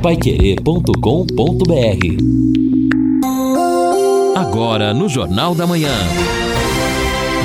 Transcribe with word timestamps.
paiquerê.com.br 0.00 0.90
Agora 4.34 4.94
no 4.94 5.10
Jornal 5.10 5.54
da 5.54 5.66
Manhã. 5.66 5.92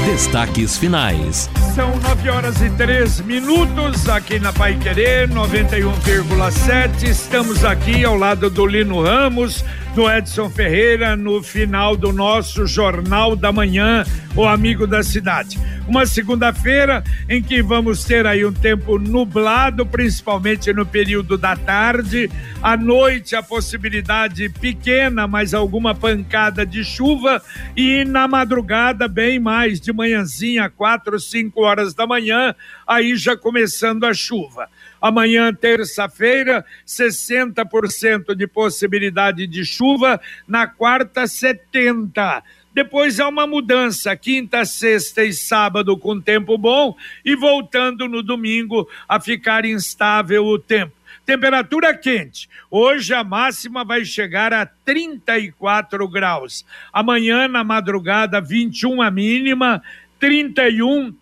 Destaques 0.05 0.77
finais. 0.77 1.49
São 1.73 1.89
nove 1.97 2.29
horas 2.29 2.61
e 2.61 2.69
três 2.69 3.19
minutos 3.19 4.07
aqui 4.07 4.39
na 4.39 4.53
Pai 4.53 4.77
Querer 4.77 5.27
91,7. 5.29 7.03
Estamos 7.03 7.65
aqui 7.65 8.05
ao 8.05 8.15
lado 8.15 8.49
do 8.49 8.65
Lino 8.65 9.03
Ramos, 9.03 9.65
do 9.95 10.11
Edson 10.11 10.49
Ferreira, 10.49 11.15
no 11.15 11.41
final 11.41 11.95
do 11.95 12.11
nosso 12.11 12.67
Jornal 12.67 13.33
da 13.33 13.49
Manhã, 13.49 14.03
o 14.35 14.45
amigo 14.45 14.85
da 14.85 15.01
cidade. 15.01 15.57
Uma 15.87 16.05
segunda-feira 16.05 17.01
em 17.29 17.41
que 17.41 17.61
vamos 17.61 18.03
ter 18.03 18.27
aí 18.27 18.45
um 18.45 18.51
tempo 18.51 18.99
nublado, 18.99 19.85
principalmente 19.85 20.73
no 20.73 20.85
período 20.85 21.37
da 21.37 21.55
tarde. 21.55 22.29
À 22.61 22.75
noite, 22.75 23.37
a 23.37 23.43
possibilidade 23.43 24.49
pequena, 24.49 25.27
mas 25.27 25.53
alguma 25.53 25.95
pancada 25.95 26.65
de 26.65 26.83
chuva. 26.83 27.41
E 27.73 28.03
na 28.03 28.27
madrugada, 28.27 29.07
bem 29.07 29.39
mais, 29.39 29.79
de 29.79 29.93
manhãzinha, 29.93 30.69
quatro, 30.69 31.17
cinco 31.21 31.61
horas 31.61 31.93
da 31.93 32.05
manhã, 32.05 32.53
aí 32.85 33.15
já 33.15 33.37
começando 33.37 34.03
a 34.03 34.13
chuva. 34.13 34.67
Amanhã, 35.05 35.53
terça-feira, 35.53 36.65
60% 36.83 38.33
de 38.33 38.47
possibilidade 38.47 39.45
de 39.45 39.63
chuva. 39.63 40.19
Na 40.47 40.65
quarta, 40.65 41.25
70%. 41.25 42.41
Depois 42.73 43.19
há 43.19 43.27
uma 43.27 43.45
mudança, 43.45 44.15
quinta, 44.17 44.65
sexta 44.65 45.23
e 45.23 45.31
sábado 45.31 45.95
com 45.95 46.19
tempo 46.19 46.57
bom 46.57 46.97
e 47.23 47.35
voltando 47.35 48.07
no 48.07 48.23
domingo 48.23 48.89
a 49.07 49.19
ficar 49.19 49.63
instável 49.63 50.43
o 50.43 50.57
tempo. 50.57 50.93
Temperatura 51.23 51.95
quente. 51.95 52.49
Hoje 52.71 53.13
a 53.13 53.23
máxima 53.23 53.85
vai 53.85 54.03
chegar 54.03 54.53
a 54.53 54.65
34 54.65 56.07
graus. 56.07 56.65
Amanhã, 56.91 57.47
na 57.47 57.63
madrugada, 57.63 58.41
21 58.41 59.03
a 59.03 59.11
mínima, 59.11 59.83
31 60.19 61.13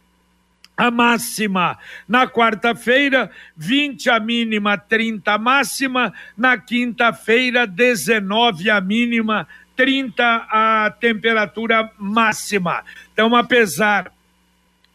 a 0.76 0.90
máxima. 0.90 1.78
Na 2.08 2.28
quarta-feira, 2.28 3.30
20 3.56 4.10
a 4.10 4.20
mínima, 4.20 4.78
30 4.78 5.34
a 5.34 5.38
máxima. 5.38 6.14
Na 6.38 6.58
quinta-feira, 6.58 7.66
19 7.66 8.70
a 8.70 8.82
mínima, 8.82 9.48
30 9.76 10.24
a 10.50 10.94
temperatura 11.00 11.90
máxima. 11.98 12.84
Então, 13.14 13.36
apesar 13.36 14.12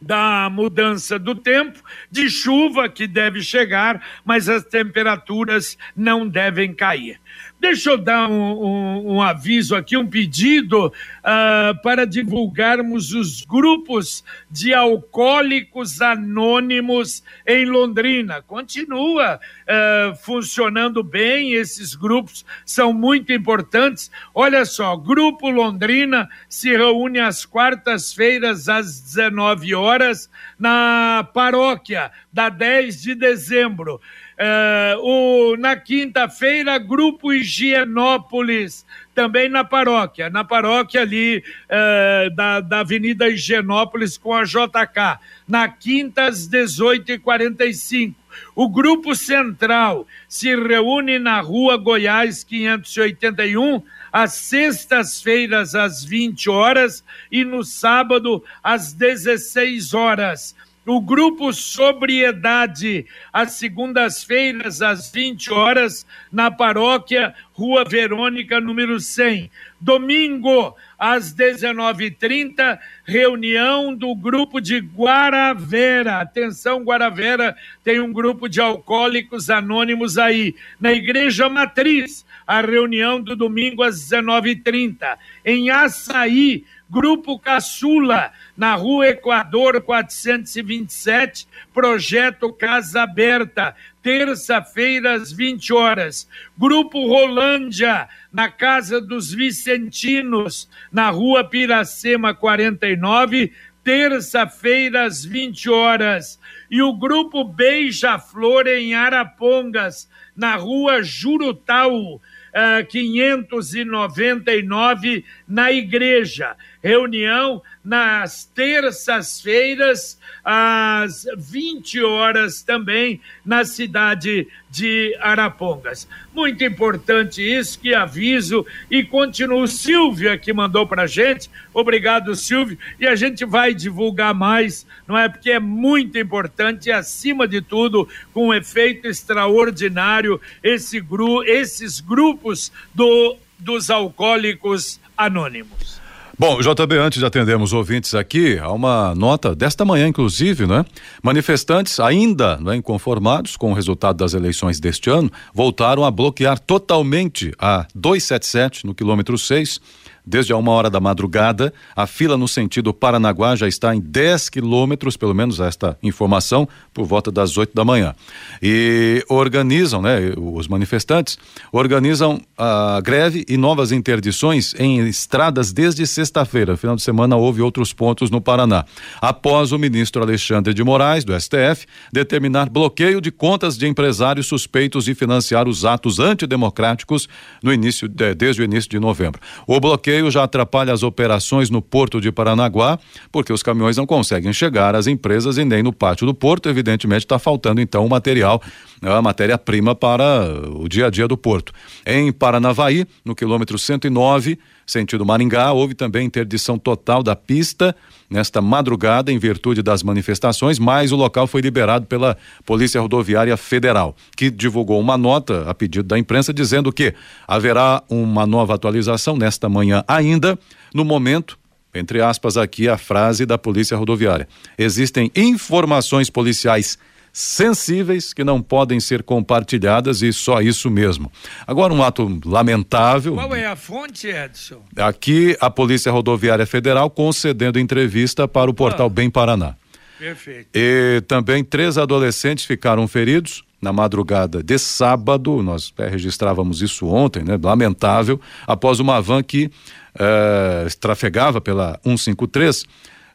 da 0.01 0.49
mudança 0.49 1.19
do 1.19 1.35
tempo, 1.35 1.83
de 2.09 2.29
chuva 2.29 2.87
que 2.87 3.05
deve 3.05 3.41
chegar, 3.41 4.01
mas 4.23 4.47
as 4.47 4.63
temperaturas 4.63 5.77
não 5.95 6.27
devem 6.27 6.73
cair. 6.73 7.19
Deixa 7.59 7.89
eu 7.89 7.97
dar 7.97 8.29
um, 8.29 8.51
um, 8.51 9.15
um 9.15 9.21
aviso 9.21 9.75
aqui, 9.75 9.97
um 9.97 10.07
pedido 10.07 10.87
uh, 10.87 11.81
para 11.83 12.07
divulgarmos 12.07 13.11
os 13.11 13.41
grupos 13.41 14.23
de 14.49 14.73
alcoólicos 14.73 16.01
anônimos 16.01 17.21
em 17.45 17.65
Londrina. 17.65 18.41
Continua 18.41 19.35
uh, 19.37 20.15
funcionando 20.23 21.03
bem, 21.03 21.51
esses 21.51 21.95
grupos 21.95 22.45
são 22.65 22.93
muito 22.93 23.33
importantes. 23.33 24.09
Olha 24.33 24.63
só, 24.63 24.95
Grupo 24.95 25.49
Londrina 25.49 26.29
se 26.47 26.69
reúne 26.69 27.19
às 27.19 27.45
quartas-feiras 27.45 28.69
às 28.69 29.01
19 29.01 29.75
horas 29.75 30.29
na 30.57 31.27
paróquia 31.33 32.09
da 32.31 32.47
10 32.47 33.01
de 33.01 33.15
dezembro. 33.15 33.99
Uh, 34.39 35.03
o, 35.03 35.57
na 35.57 35.75
quinta-feira, 35.75 36.77
Grupo 36.77 37.33
Higienópolis, 37.33 38.85
também 39.13 39.49
na 39.49 39.65
paróquia, 39.65 40.29
na 40.29 40.45
paróquia 40.45 41.01
ali 41.01 41.43
uh, 41.65 42.33
da, 42.33 42.61
da 42.61 42.79
Avenida 42.79 43.27
Higienópolis 43.27 44.17
com 44.17 44.33
a 44.33 44.45
JK, 44.45 45.19
na 45.45 45.67
quinta 45.67 46.23
às 46.23 46.47
18h45. 46.47 48.15
O 48.55 48.69
Grupo 48.69 49.13
Central 49.13 50.07
se 50.25 50.55
reúne 50.55 51.19
na 51.19 51.41
Rua 51.41 51.75
Goiás 51.75 52.41
581, 52.41 53.83
às 54.09 54.33
sextas-feiras 54.35 55.75
às 55.75 56.05
20 56.05 56.49
horas 56.49 57.03
e 57.29 57.43
no 57.43 57.61
sábado 57.61 58.41
às 58.63 58.93
16 58.93 59.93
horas 59.93 60.55
o 60.85 60.99
grupo 60.99 61.53
Sobriedade, 61.53 63.05
às 63.31 63.53
segundas-feiras, 63.53 64.81
às 64.81 65.11
20 65.11 65.51
horas, 65.51 66.05
na 66.31 66.49
paróquia 66.49 67.33
Rua 67.53 67.83
Verônica, 67.83 68.59
número 68.59 68.99
100. 68.99 69.51
Domingo, 69.79 70.75
às 70.97 71.33
19h30, 71.33 72.79
reunião 73.05 73.93
do 73.93 74.13
grupo 74.15 74.59
de 74.59 74.79
Guaravera. 74.79 76.19
Atenção, 76.19 76.83
Guaravera, 76.83 77.55
tem 77.83 77.99
um 77.99 78.11
grupo 78.11 78.49
de 78.49 78.59
alcoólicos 78.59 79.49
anônimos 79.49 80.17
aí. 80.17 80.55
Na 80.79 80.91
Igreja 80.91 81.47
Matriz, 81.49 82.25
a 82.49 82.61
reunião 82.61 83.21
do 83.21 83.35
domingo 83.35 83.83
às 83.83 84.09
19h30. 84.09 85.19
Em 85.45 85.69
Açaí, 85.69 86.65
Grupo 86.89 87.37
Caçula, 87.37 88.31
na 88.57 88.73
Rua 88.73 89.09
Equador 89.09 89.79
427, 89.79 91.47
Projeto 91.71 92.51
Casa 92.51 93.03
Aberta, 93.03 93.75
terça-feira 94.01 95.13
às 95.13 95.31
20 95.31 95.71
horas. 95.73 96.27
Grupo 96.57 97.07
Rolândia, 97.07 98.09
na 98.33 98.49
Casa 98.49 98.99
dos 98.99 99.31
Vicentinos, 99.31 100.67
na 100.91 101.11
Rua 101.11 101.43
Piracema 101.43 102.33
49, 102.33 103.53
terça-feira 103.83 105.03
às 105.03 105.23
20 105.23 105.69
horas. 105.69 106.39
E 106.71 106.81
o 106.81 106.93
Grupo 106.93 107.43
Beija-Flor 107.43 108.65
em 108.65 108.95
Arapongas, 108.95 110.09
na 110.35 110.55
Rua 110.55 111.03
Jurutau, 111.03 112.19
599 112.53 115.23
na 115.47 115.71
igreja. 115.71 116.55
Reunião 116.81 117.61
nas 117.83 118.45
terças-feiras, 118.45 120.19
às 120.43 121.25
20 121.37 122.01
horas 122.03 122.61
também, 122.61 123.19
na 123.45 123.65
cidade 123.65 124.47
de 124.69 125.17
Arapongas. 125.19 126.07
Muito 126.33 126.63
importante 126.63 127.41
isso, 127.41 127.79
que 127.79 127.93
aviso, 127.93 128.65
e 128.89 129.03
continua 129.03 129.63
o 129.63 129.67
Silvio 129.67 130.39
que 130.39 130.53
mandou 130.53 130.87
para 130.87 131.07
gente. 131.07 131.49
Obrigado, 131.73 132.35
Silvio, 132.35 132.77
e 132.99 133.07
a 133.07 133.15
gente 133.15 133.43
vai 133.43 133.73
divulgar 133.73 134.33
mais, 134.33 134.85
não 135.07 135.17
é? 135.17 135.27
Porque 135.27 135.51
é 135.51 135.59
muito 135.59 136.17
importante 136.17 136.89
e, 136.89 136.91
acima 136.91 137.47
de 137.47 137.61
tudo, 137.61 138.07
com 138.33 138.47
um 138.47 138.53
efeito 138.53 139.07
extraordinário, 139.07 140.39
esse 140.63 140.99
gru 140.99 141.43
esses 141.43 141.99
grupos 141.99 142.71
do, 142.93 143.37
dos 143.57 143.89
alcoólicos 143.89 144.99
anônimos. 145.17 145.98
Bom, 146.39 146.61
JB, 146.61 146.95
antes 146.95 147.19
de 147.19 147.25
atendermos 147.25 147.73
ouvintes 147.73 148.15
aqui, 148.15 148.57
há 148.59 148.71
uma 148.71 149.13
nota 149.13 149.53
desta 149.53 149.83
manhã, 149.83 150.07
inclusive, 150.07 150.65
né? 150.65 150.85
Manifestantes 151.21 151.99
ainda 151.99 152.55
né, 152.61 152.77
inconformados 152.77 153.57
com 153.57 153.71
o 153.71 153.73
resultado 153.73 154.15
das 154.15 154.33
eleições 154.33 154.79
deste 154.79 155.09
ano 155.09 155.29
voltaram 155.53 156.05
a 156.05 156.09
bloquear 156.09 156.57
totalmente 156.57 157.53
a 157.59 157.85
277 157.93 158.87
no 158.87 158.95
quilômetro 158.95 159.37
6 159.37 159.81
Desde 160.29 160.53
a 160.53 160.57
uma 160.57 160.71
hora 160.71 160.91
da 160.91 160.99
madrugada, 160.99 161.73
a 161.95 162.05
fila 162.05 162.37
no 162.37 162.47
sentido 162.47 162.93
Paranaguá 162.93 163.55
já 163.55 163.67
está 163.67 163.95
em 163.95 163.99
10 163.99 164.49
quilômetros, 164.49 165.17
pelo 165.17 165.33
menos 165.33 165.59
esta 165.59 165.97
informação, 166.03 166.69
por 166.93 167.03
volta 167.07 167.31
das 167.31 167.57
8 167.57 167.73
da 167.73 167.83
manhã. 167.83 168.13
E 168.61 169.25
organizam, 169.27 170.03
né, 170.03 170.31
os 170.37 170.67
manifestantes, 170.67 171.39
organizam 171.71 172.39
a 172.55 173.01
greve 173.03 173.43
e 173.49 173.57
novas 173.57 173.91
interdições 173.91 174.75
em 174.77 174.99
estradas 175.07 175.73
desde 175.73 176.05
sexta-feira. 176.05 176.77
Final 176.77 176.95
de 176.95 177.01
semana 177.01 177.35
houve 177.35 177.63
outros 177.63 177.91
pontos 177.91 178.29
no 178.29 178.39
Paraná. 178.39 178.85
Após 179.19 179.71
o 179.71 179.79
ministro 179.79 180.21
Alexandre 180.21 180.75
de 180.75 180.83
Moraes, 180.83 181.25
do 181.25 181.33
STF, 181.33 181.87
determinar 182.13 182.69
bloqueio 182.69 183.19
de 183.19 183.31
contas 183.31 183.75
de 183.75 183.87
empresários 183.87 184.45
suspeitos 184.45 185.05
de 185.05 185.15
financiar 185.15 185.67
os 185.67 185.85
atos 185.85 186.19
antidemocráticos 186.19 187.27
no 187.63 187.73
início, 187.73 188.07
de, 188.07 188.35
desde 188.35 188.61
o 188.61 188.63
início 188.63 188.91
de 188.91 188.99
novembro. 188.99 189.41
O 189.65 189.79
bloqueio 189.79 190.18
bloqueio 190.19 190.31
já 190.31 190.43
atrapalha 190.43 190.93
as 190.93 191.03
operações 191.03 191.69
no 191.69 191.81
porto 191.81 192.19
de 192.19 192.31
Paranaguá, 192.31 192.99
porque 193.31 193.53
os 193.53 193.63
caminhões 193.63 193.97
não 193.97 194.05
conseguem 194.05 194.51
chegar 194.51 194.95
às 194.95 195.07
empresas 195.07 195.57
e 195.57 195.65
nem 195.65 195.81
no 195.81 195.93
pátio 195.93 196.25
do 196.25 196.33
porto. 196.33 196.69
Evidentemente, 196.69 197.25
está 197.25 197.39
faltando 197.39 197.81
então 197.81 198.05
o 198.05 198.09
material 198.09 198.61
a 199.01 199.21
matéria-prima 199.21 199.95
para 199.95 200.45
o 200.75 200.87
dia 200.87 201.07
a 201.07 201.09
dia 201.09 201.27
do 201.27 201.37
porto. 201.37 201.71
Em 202.05 202.31
Paranavaí, 202.31 203.05
no 203.23 203.35
quilômetro 203.35 203.77
109, 203.77 204.59
sentido 204.85 205.25
Maringá, 205.25 205.71
houve 205.71 205.93
também 205.93 206.25
interdição 206.25 206.77
total 206.77 207.23
da 207.23 207.35
pista 207.35 207.95
nesta 208.29 208.61
madrugada 208.61 209.31
em 209.31 209.39
virtude 209.39 209.81
das 209.81 210.03
manifestações, 210.03 210.77
mas 210.77 211.11
o 211.11 211.15
local 211.15 211.47
foi 211.47 211.61
liberado 211.61 212.05
pela 212.05 212.37
Polícia 212.65 213.01
Rodoviária 213.01 213.55
Federal, 213.57 214.15
que 214.35 214.51
divulgou 214.51 214.99
uma 214.99 215.17
nota 215.17 215.69
a 215.69 215.73
pedido 215.73 216.07
da 216.07 216.17
imprensa 216.17 216.53
dizendo 216.53 216.91
que 216.91 217.13
haverá 217.47 218.03
uma 218.09 218.45
nova 218.45 218.75
atualização 218.75 219.35
nesta 219.35 219.67
manhã 219.67 220.03
ainda. 220.07 220.57
No 220.93 221.03
momento, 221.03 221.57
entre 221.93 222.21
aspas 222.21 222.57
aqui 222.57 222.87
a 222.87 222.97
frase 222.97 223.45
da 223.45 223.57
Polícia 223.57 223.97
Rodoviária. 223.97 224.47
Existem 224.77 225.31
informações 225.35 226.29
policiais 226.29 226.97
sensíveis 227.31 228.33
que 228.33 228.43
não 228.43 228.61
podem 228.61 228.99
ser 228.99 229.23
compartilhadas 229.23 230.21
e 230.21 230.31
só 230.33 230.61
isso 230.61 230.89
mesmo. 230.89 231.31
Agora 231.65 231.93
um 231.93 232.03
ato 232.03 232.39
lamentável. 232.45 233.35
Qual 233.35 233.55
é 233.55 233.65
a 233.65 233.75
fonte, 233.75 234.27
Edson? 234.27 234.81
Aqui 234.95 235.57
a 235.59 235.69
Polícia 235.69 236.11
Rodoviária 236.11 236.65
Federal 236.65 237.09
concedendo 237.09 237.79
entrevista 237.79 238.47
para 238.47 238.69
o 238.69 238.73
portal 238.73 239.07
ah. 239.07 239.09
Bem 239.09 239.29
Paraná. 239.29 239.75
Perfeito. 240.17 240.69
E 240.73 241.21
também 241.27 241.63
três 241.63 241.97
adolescentes 241.97 242.65
ficaram 242.65 243.07
feridos 243.07 243.63
na 243.81 243.93
madrugada 243.93 244.61
de 244.61 244.77
sábado, 244.77 245.63
nós 245.63 245.93
é, 245.97 246.07
registrávamos 246.07 246.81
isso 246.81 247.07
ontem, 247.07 247.43
né? 247.43 247.57
Lamentável, 247.61 248.39
após 248.67 248.99
uma 248.99 249.21
van 249.21 249.41
que 249.41 249.71
eh, 250.19 250.87
trafegava 250.99 251.61
pela 251.61 251.99
153 252.03 252.85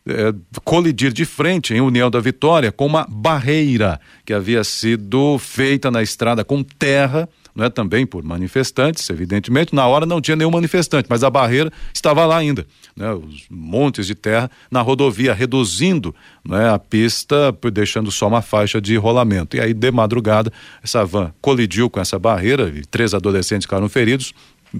eh, 0.07 0.35
colidir 0.65 1.13
de 1.13 1.25
frente 1.25 1.73
em 1.73 1.81
União 1.81 2.11
da 2.11 2.21
Vitória 2.21 2.71
com 2.71 2.85
uma 2.85 3.07
barreira 3.09 3.99
que 4.25 4.35
havia 4.35 4.63
sido 4.63 5.39
feita 5.39 5.91
na 5.91 6.03
estrada 6.03 6.45
com 6.45 6.63
terra, 6.63 7.29
não 7.55 7.65
é 7.65 7.71
também 7.71 8.05
por 8.05 8.23
manifestantes, 8.23 9.09
evidentemente. 9.09 9.75
Na 9.75 9.87
hora 9.87 10.05
não 10.05 10.21
tinha 10.21 10.37
nenhum 10.37 10.51
manifestante, 10.51 11.07
mas 11.09 11.23
a 11.23 11.31
barreira 11.31 11.73
estava 11.93 12.27
lá 12.27 12.37
ainda, 12.37 12.67
né? 12.97 13.13
Os 13.13 13.47
montes 13.49 14.07
de 14.07 14.15
terra 14.15 14.51
na 14.71 14.83
rodovia 14.83 15.33
reduzindo, 15.33 16.15
né? 16.45 16.69
A 16.69 16.79
pista, 16.79 17.57
deixando 17.73 18.11
só 18.11 18.27
uma 18.27 18.43
faixa 18.43 18.81
de 18.81 18.97
rolamento. 18.97 19.57
E 19.57 19.61
aí 19.61 19.73
de 19.73 19.91
madrugada 19.91 20.53
essa 20.83 21.05
van 21.05 21.33
colidiu 21.41 21.89
com 21.89 22.01
essa 22.01 22.19
barreira 22.19 22.71
e 22.75 22.83
três 22.83 23.15
adolescentes 23.15 23.65
ficaram 23.65 23.89
feridos. 23.89 24.35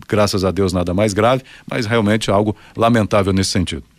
Graças 0.09 0.45
a 0.45 0.51
Deus 0.51 0.73
nada 0.73 0.93
mais 0.93 1.15
grave, 1.15 1.45
mas 1.71 1.87
realmente 1.87 2.31
algo 2.31 2.57
lamentável 2.77 3.33
nesse 3.33 3.53
sentido. 3.53 3.94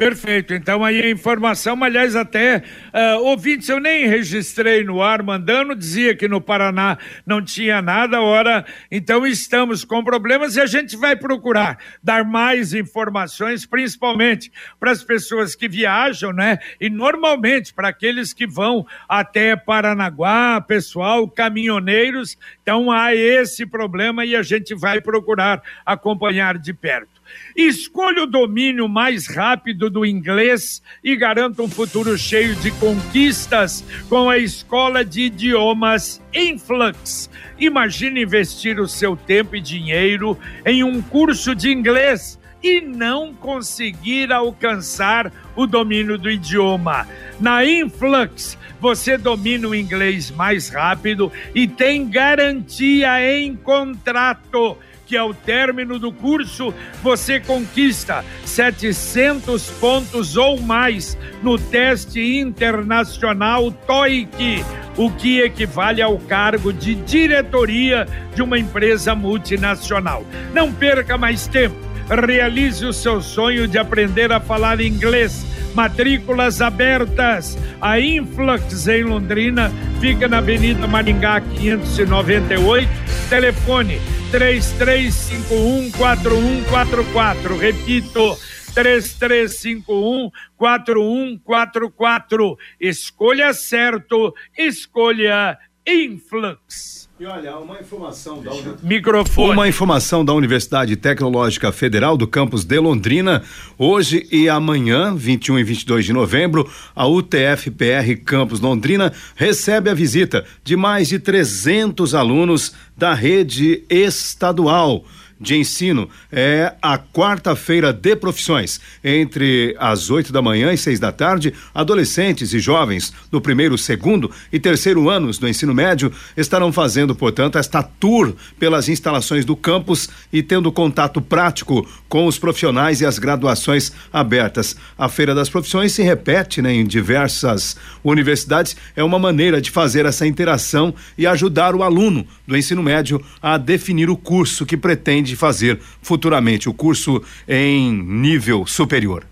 Perfeito. 0.00 0.54
Então 0.54 0.82
aí 0.82 1.02
a 1.02 1.10
informação, 1.10 1.84
aliás, 1.84 2.16
até 2.16 2.62
uh, 2.86 3.20
ouvintes, 3.22 3.68
eu 3.68 3.78
nem 3.78 4.06
registrei 4.06 4.82
no 4.82 5.02
ar, 5.02 5.22
mandando, 5.22 5.76
dizia 5.76 6.16
que 6.16 6.26
no 6.26 6.40
Paraná 6.40 6.96
não 7.26 7.44
tinha 7.44 7.82
nada, 7.82 8.22
ora, 8.22 8.64
então 8.90 9.26
estamos 9.26 9.84
com 9.84 10.02
problemas 10.02 10.56
e 10.56 10.60
a 10.62 10.64
gente 10.64 10.96
vai 10.96 11.14
procurar 11.16 11.76
dar 12.02 12.24
mais 12.24 12.72
informações, 12.72 13.66
principalmente 13.66 14.50
para 14.78 14.90
as 14.90 15.04
pessoas 15.04 15.54
que 15.54 15.68
viajam, 15.68 16.32
né? 16.32 16.60
E 16.80 16.88
normalmente 16.88 17.74
para 17.74 17.88
aqueles 17.88 18.32
que 18.32 18.46
vão 18.46 18.86
até 19.06 19.54
Paranaguá, 19.54 20.62
pessoal, 20.62 21.28
caminhoneiros, 21.28 22.38
então 22.62 22.90
há 22.90 23.14
esse 23.14 23.66
problema 23.66 24.24
e 24.24 24.34
a 24.34 24.40
gente 24.40 24.74
vai 24.74 24.98
procurar 24.98 25.62
acompanhar 25.84 26.56
de 26.56 26.72
perto. 26.72 27.19
Escolha 27.56 28.22
o 28.22 28.26
domínio 28.26 28.88
mais 28.88 29.26
rápido 29.26 29.90
do 29.90 30.06
inglês 30.06 30.82
e 31.02 31.16
garanta 31.16 31.62
um 31.62 31.68
futuro 31.68 32.16
cheio 32.16 32.54
de 32.56 32.70
conquistas 32.72 33.84
com 34.08 34.30
a 34.30 34.38
escola 34.38 35.04
de 35.04 35.22
idiomas 35.22 36.22
Influx. 36.32 37.28
Imagine 37.58 38.22
investir 38.22 38.80
o 38.80 38.88
seu 38.88 39.16
tempo 39.16 39.56
e 39.56 39.60
dinheiro 39.60 40.38
em 40.64 40.84
um 40.84 41.02
curso 41.02 41.54
de 41.54 41.70
inglês 41.70 42.38
e 42.62 42.80
não 42.80 43.34
conseguir 43.34 44.32
alcançar 44.32 45.32
o 45.56 45.66
domínio 45.66 46.18
do 46.18 46.30
idioma. 46.30 47.08
Na 47.40 47.64
Influx, 47.64 48.56
você 48.80 49.16
domina 49.16 49.68
o 49.68 49.74
inglês 49.74 50.30
mais 50.30 50.68
rápido 50.68 51.32
e 51.54 51.66
tem 51.66 52.08
garantia 52.08 53.20
em 53.22 53.56
contrato 53.56 54.76
que 55.10 55.16
ao 55.16 55.34
término 55.34 55.98
do 55.98 56.12
curso 56.12 56.72
você 57.02 57.40
conquista 57.40 58.24
700 58.44 59.68
pontos 59.72 60.36
ou 60.36 60.60
mais 60.60 61.18
no 61.42 61.58
teste 61.58 62.38
internacional 62.38 63.72
TOEIC, 63.72 64.64
o 64.96 65.10
que 65.10 65.40
equivale 65.40 66.00
ao 66.00 66.16
cargo 66.16 66.72
de 66.72 66.94
diretoria 66.94 68.06
de 68.36 68.40
uma 68.40 68.56
empresa 68.56 69.12
multinacional. 69.12 70.24
Não 70.54 70.72
perca 70.72 71.18
mais 71.18 71.48
tempo. 71.48 71.89
Realize 72.10 72.84
o 72.84 72.92
seu 72.92 73.22
sonho 73.22 73.68
de 73.68 73.78
aprender 73.78 74.32
a 74.32 74.40
falar 74.40 74.80
inglês 74.80 75.46
matrículas 75.74 76.60
abertas. 76.60 77.56
A 77.80 78.00
Influx 78.00 78.88
em 78.88 79.04
Londrina 79.04 79.70
fica 80.00 80.26
na 80.26 80.38
Avenida 80.38 80.88
Maringá 80.88 81.40
598. 81.40 82.88
Telefone 83.28 84.00
3351 84.32 85.92
4144. 85.92 87.56
Repito, 87.56 88.36
3351 88.74 90.30
4144. 90.56 92.58
Escolha 92.80 93.52
certo, 93.52 94.34
escolha 94.58 95.56
Influx. 95.86 97.08
E 97.20 97.26
olha, 97.26 97.58
uma 97.58 97.78
informação 97.78 98.42
da 98.42 98.50
Microfone. 98.82 99.52
Uma 99.52 99.68
informação 99.68 100.24
da 100.24 100.32
Universidade 100.32 100.96
Tecnológica 100.96 101.70
Federal 101.70 102.16
do 102.16 102.26
campus 102.26 102.64
de 102.64 102.78
Londrina, 102.78 103.42
hoje 103.76 104.26
e 104.32 104.48
amanhã, 104.48 105.14
21 105.14 105.58
e 105.58 105.64
22 105.64 106.06
de 106.06 106.14
novembro, 106.14 106.66
a 106.96 107.06
UTF-PR 107.06 108.24
Campus 108.24 108.60
Londrina 108.60 109.12
recebe 109.36 109.90
a 109.90 109.94
visita 109.94 110.46
de 110.64 110.76
mais 110.76 111.08
de 111.08 111.18
300 111.18 112.14
alunos 112.14 112.74
da 112.96 113.12
rede 113.12 113.84
estadual 113.90 115.04
de 115.40 115.56
ensino 115.56 116.08
é 116.30 116.74
a 116.82 116.98
quarta-feira 116.98 117.92
de 117.92 118.14
profissões. 118.14 118.80
Entre 119.02 119.74
as 119.78 120.10
oito 120.10 120.32
da 120.32 120.42
manhã 120.42 120.72
e 120.72 120.76
seis 120.76 121.00
da 121.00 121.10
tarde, 121.10 121.54
adolescentes 121.74 122.52
e 122.52 122.58
jovens 122.58 123.12
do 123.30 123.40
primeiro, 123.40 123.78
segundo 123.78 124.30
e 124.52 124.60
terceiro 124.60 125.08
anos 125.08 125.38
do 125.38 125.48
ensino 125.48 125.72
médio 125.72 126.12
estarão 126.36 126.72
fazendo, 126.72 127.14
portanto, 127.14 127.56
esta 127.56 127.82
tour 127.82 128.34
pelas 128.58 128.88
instalações 128.88 129.44
do 129.44 129.56
campus 129.56 130.08
e 130.32 130.42
tendo 130.42 130.70
contato 130.70 131.20
prático 131.22 131.88
com 132.08 132.26
os 132.26 132.38
profissionais 132.38 133.00
e 133.00 133.06
as 133.06 133.18
graduações 133.18 133.92
abertas. 134.12 134.76
A 134.98 135.08
Feira 135.08 135.34
das 135.34 135.48
Profissões 135.48 135.92
se 135.92 136.02
repete 136.02 136.60
né, 136.60 136.74
em 136.74 136.84
diversas 136.84 137.76
universidades. 138.04 138.76
É 138.94 139.02
uma 139.02 139.18
maneira 139.18 139.60
de 139.60 139.70
fazer 139.70 140.04
essa 140.04 140.26
interação 140.26 140.94
e 141.16 141.26
ajudar 141.26 141.74
o 141.74 141.82
aluno 141.82 142.26
do 142.46 142.56
ensino 142.56 142.82
médio 142.82 143.22
a 143.40 143.56
definir 143.56 144.10
o 144.10 144.16
curso 144.16 144.66
que 144.66 144.76
pretende 144.76 145.29
de 145.30 145.36
fazer 145.36 145.80
futuramente 146.02 146.68
o 146.68 146.74
curso 146.74 147.22
em 147.48 147.90
nível 147.90 148.66
superior. 148.66 149.24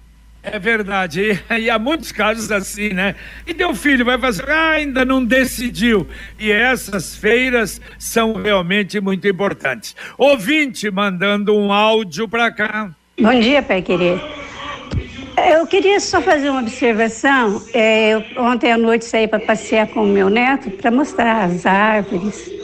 É 0.42 0.58
verdade, 0.58 1.38
e, 1.50 1.60
e, 1.60 1.68
há 1.70 1.78
muitos 1.78 2.12
casos 2.12 2.50
assim, 2.50 2.90
né? 2.90 3.14
E 3.46 3.52
teu 3.52 3.74
filho 3.74 4.04
vai 4.04 4.18
fazer, 4.18 4.48
ah, 4.48 4.70
ainda 4.70 5.04
não 5.04 5.22
decidiu. 5.22 6.06
E 6.38 6.50
essas 6.50 7.16
feiras 7.16 7.80
são 7.98 8.34
realmente 8.34 9.00
muito 9.00 9.28
importantes. 9.28 9.94
Ouvinte 10.16 10.90
mandando 10.90 11.54
um 11.54 11.72
áudio 11.72 12.26
para 12.28 12.50
cá. 12.50 12.90
Bom 13.20 13.38
dia, 13.38 13.62
pai 13.62 13.82
querido. 13.82 14.22
Eu 15.50 15.66
queria 15.66 16.00
só 16.00 16.20
fazer 16.20 16.50
uma 16.50 16.60
observação. 16.60 17.62
É, 17.74 18.10
eu, 18.10 18.24
ontem 18.38 18.72
à 18.72 18.78
noite 18.78 19.04
saí 19.04 19.28
para 19.28 19.40
passear 19.40 19.86
com 19.88 20.04
o 20.04 20.06
meu 20.06 20.30
neto 20.30 20.70
para 20.70 20.90
mostrar 20.90 21.44
as 21.44 21.66
árvores 21.66 22.57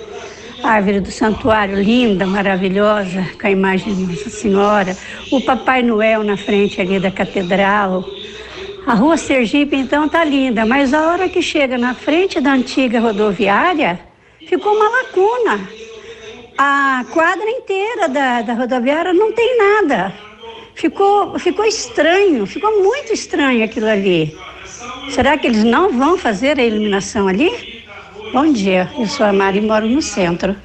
árvore 0.67 1.01
do 1.01 1.11
santuário 1.11 1.81
linda, 1.81 2.27
maravilhosa, 2.27 3.27
com 3.41 3.47
a 3.47 3.51
imagem 3.51 3.95
de 3.95 4.03
Nossa 4.03 4.31
Senhora, 4.31 4.97
o 5.31 5.41
Papai 5.41 5.83
Noel 5.83 6.25
na 6.25 6.37
frente 6.37 6.81
ali 6.81 6.99
da 6.99 7.11
catedral. 7.11 8.05
A 8.87 8.95
rua 8.95 9.17
Sergipe 9.17 9.77
então 9.77 10.09
tá 10.09 10.25
linda, 10.25 10.65
mas 10.65 10.93
a 10.93 11.09
hora 11.09 11.29
que 11.29 11.43
chega 11.43 11.77
na 11.79 11.95
frente 11.95 12.41
da 12.41 12.53
antiga 12.53 13.01
rodoviária, 13.01 14.01
ficou 14.49 14.75
uma 14.75 14.89
lacuna. 14.89 15.69
A 16.57 17.05
quadra 17.11 17.49
inteira 17.51 18.09
da, 18.09 18.43
da 18.43 18.55
rodoviária 18.55 19.13
não 19.13 19.33
tem 19.33 19.59
nada. 19.59 20.13
Ficou, 20.75 21.39
ficou 21.39 21.65
estranho, 21.65 22.47
ficou 22.47 22.83
muito 22.83 23.13
estranho 23.13 23.65
aquilo 23.65 23.87
ali. 23.87 24.37
Será 25.11 25.37
que 25.37 25.47
eles 25.47 25.65
não 25.65 25.93
vão 25.93 26.17
fazer 26.19 26.59
a 26.59 26.65
iluminação 26.65 27.29
ali? 27.29 27.74
Bom 28.35 28.53
dia, 28.53 28.91
eu 28.99 29.07
sou 29.07 29.25
a 29.25 29.33
Mari 29.33 29.59
e 29.59 29.61
moro 29.61 29.87
no 29.87 30.03
centro. 30.03 30.57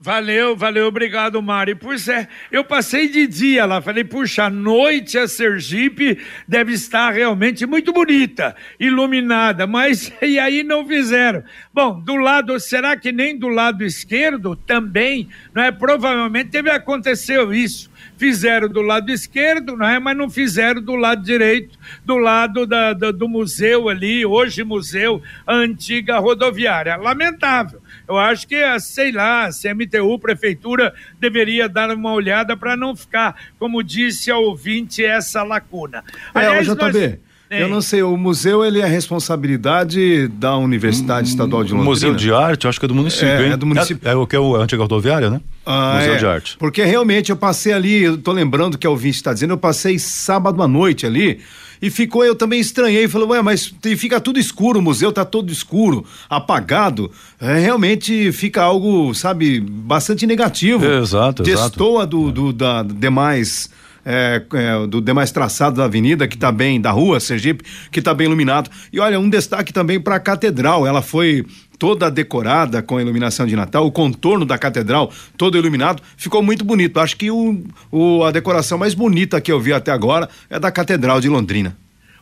Valeu, 0.00 0.54
valeu, 0.54 0.86
obrigado, 0.86 1.42
Mari. 1.42 1.74
Pois 1.74 2.06
é, 2.06 2.28
eu 2.52 2.62
passei 2.62 3.08
de 3.08 3.26
dia 3.26 3.66
lá, 3.66 3.82
falei, 3.82 4.04
puxa, 4.04 4.44
a 4.44 4.50
noite 4.50 5.18
a 5.18 5.26
Sergipe 5.26 6.20
deve 6.46 6.72
estar 6.74 7.10
realmente 7.10 7.66
muito 7.66 7.92
bonita, 7.92 8.54
iluminada, 8.78 9.66
mas 9.66 10.12
e 10.22 10.38
aí 10.38 10.62
não 10.62 10.86
fizeram. 10.86 11.42
Bom, 11.74 11.98
do 11.98 12.14
lado, 12.14 12.60
será 12.60 12.96
que 12.96 13.10
nem 13.10 13.36
do 13.36 13.48
lado 13.48 13.82
esquerdo 13.82 14.54
também, 14.54 15.28
não 15.52 15.64
é? 15.64 15.72
Provavelmente 15.72 16.50
teve 16.50 16.70
aconteceu 16.70 17.52
isso. 17.52 17.90
Fizeram 18.16 18.68
do 18.68 18.82
lado 18.82 19.10
esquerdo, 19.10 19.76
não 19.76 19.86
é? 19.86 19.98
Mas 19.98 20.16
não 20.16 20.30
fizeram 20.30 20.80
do 20.80 20.94
lado 20.94 21.24
direito, 21.24 21.76
do 22.04 22.16
lado 22.16 22.66
da, 22.66 22.92
da 22.92 23.10
do 23.10 23.28
museu 23.28 23.88
ali, 23.88 24.24
hoje 24.24 24.62
museu, 24.62 25.20
a 25.44 25.54
antiga 25.54 26.18
rodoviária. 26.18 26.96
Lamentável. 26.96 27.80
Eu 28.08 28.16
acho 28.16 28.48
que, 28.48 28.56
sei 28.80 29.12
lá, 29.12 29.46
a 29.46 29.50
CMTU, 29.50 30.18
Prefeitura, 30.18 30.94
deveria 31.20 31.68
dar 31.68 31.90
uma 31.90 32.12
olhada 32.12 32.56
para 32.56 32.76
não 32.76 32.96
ficar, 32.96 33.36
como 33.58 33.82
disse 33.82 34.30
a 34.30 34.38
ouvinte, 34.38 35.04
essa 35.04 35.42
lacuna. 35.42 36.02
É, 36.34 36.38
Aliás, 36.46 36.66
JB, 36.66 36.76
nós... 36.76 37.18
Eu 37.50 37.68
não 37.68 37.80
sei, 37.80 38.02
o 38.02 38.14
museu 38.16 38.62
ele 38.62 38.80
é 38.80 38.86
responsabilidade 38.86 40.28
da 40.28 40.56
Universidade 40.56 41.28
hum, 41.28 41.30
Estadual 41.30 41.64
de 41.64 41.72
Londrina. 41.72 41.90
Museu 41.90 42.14
de 42.14 42.30
Arte, 42.30 42.68
acho 42.68 42.78
que 42.78 42.84
é 42.84 42.88
do 42.88 42.94
município, 42.94 43.28
é, 43.28 43.46
hein? 43.46 43.52
É 43.52 43.56
do 43.56 43.64
município. 43.64 44.06
É, 44.06 44.12
é 44.12 44.14
o 44.14 44.26
que 44.26 44.36
é 44.36 44.38
o 44.38 44.54
antiga 44.54 44.82
rodoviária, 44.82 45.30
né? 45.30 45.40
Ah, 45.64 45.94
museu 45.96 46.14
é, 46.14 46.16
de 46.16 46.26
Arte. 46.26 46.56
Porque 46.58 46.84
realmente 46.84 47.30
eu 47.30 47.36
passei 47.36 47.72
ali, 47.72 48.02
eu 48.02 48.18
tô 48.18 48.32
lembrando 48.32 48.76
que 48.76 48.86
a 48.86 48.90
ouvinte 48.90 49.16
está 49.16 49.32
dizendo, 49.32 49.54
eu 49.54 49.58
passei 49.58 49.98
sábado 49.98 50.62
à 50.62 50.68
noite 50.68 51.06
ali 51.06 51.40
e 51.80 51.90
ficou, 51.90 52.24
eu 52.24 52.34
também 52.34 52.60
estranhei, 52.60 53.08
falei, 53.08 53.28
ué, 53.28 53.42
mas 53.42 53.72
fica 53.96 54.20
tudo 54.20 54.38
escuro, 54.38 54.78
o 54.78 54.82
museu 54.82 55.12
tá 55.12 55.24
todo 55.24 55.52
escuro, 55.52 56.04
apagado, 56.28 57.10
é, 57.40 57.58
realmente 57.58 58.32
fica 58.32 58.62
algo, 58.62 59.14
sabe, 59.14 59.60
bastante 59.60 60.26
negativo. 60.26 60.84
Exato, 60.84 61.42
Destoa 61.42 62.02
exato. 62.02 62.06
do, 62.06 62.32
do, 62.32 62.52
da 62.52 62.82
demais... 62.82 63.70
É, 64.10 64.42
é, 64.54 64.86
do 64.86 65.02
demais 65.02 65.30
traçado 65.30 65.76
da 65.76 65.84
avenida, 65.84 66.26
que 66.26 66.36
está 66.36 66.50
bem, 66.50 66.80
da 66.80 66.90
rua 66.90 67.20
Sergipe, 67.20 67.62
que 67.92 67.98
está 67.98 68.14
bem 68.14 68.26
iluminado. 68.26 68.70
E 68.90 68.98
olha, 68.98 69.20
um 69.20 69.28
destaque 69.28 69.70
também 69.70 70.00
para 70.00 70.14
a 70.14 70.20
catedral. 70.20 70.86
Ela 70.86 71.02
foi 71.02 71.44
toda 71.78 72.10
decorada 72.10 72.82
com 72.82 72.96
a 72.96 73.02
iluminação 73.02 73.46
de 73.46 73.54
Natal, 73.54 73.86
o 73.86 73.92
contorno 73.92 74.44
da 74.44 74.58
catedral 74.58 75.12
todo 75.36 75.56
iluminado, 75.56 76.02
ficou 76.16 76.42
muito 76.42 76.64
bonito. 76.64 76.98
Acho 76.98 77.16
que 77.16 77.30
o, 77.30 77.64
o, 77.90 78.24
a 78.24 78.30
decoração 78.30 78.78
mais 78.78 78.94
bonita 78.94 79.40
que 79.40 79.52
eu 79.52 79.60
vi 79.60 79.72
até 79.72 79.90
agora 79.90 80.28
é 80.50 80.58
da 80.58 80.70
Catedral 80.70 81.20
de 81.20 81.28
Londrina. 81.28 81.76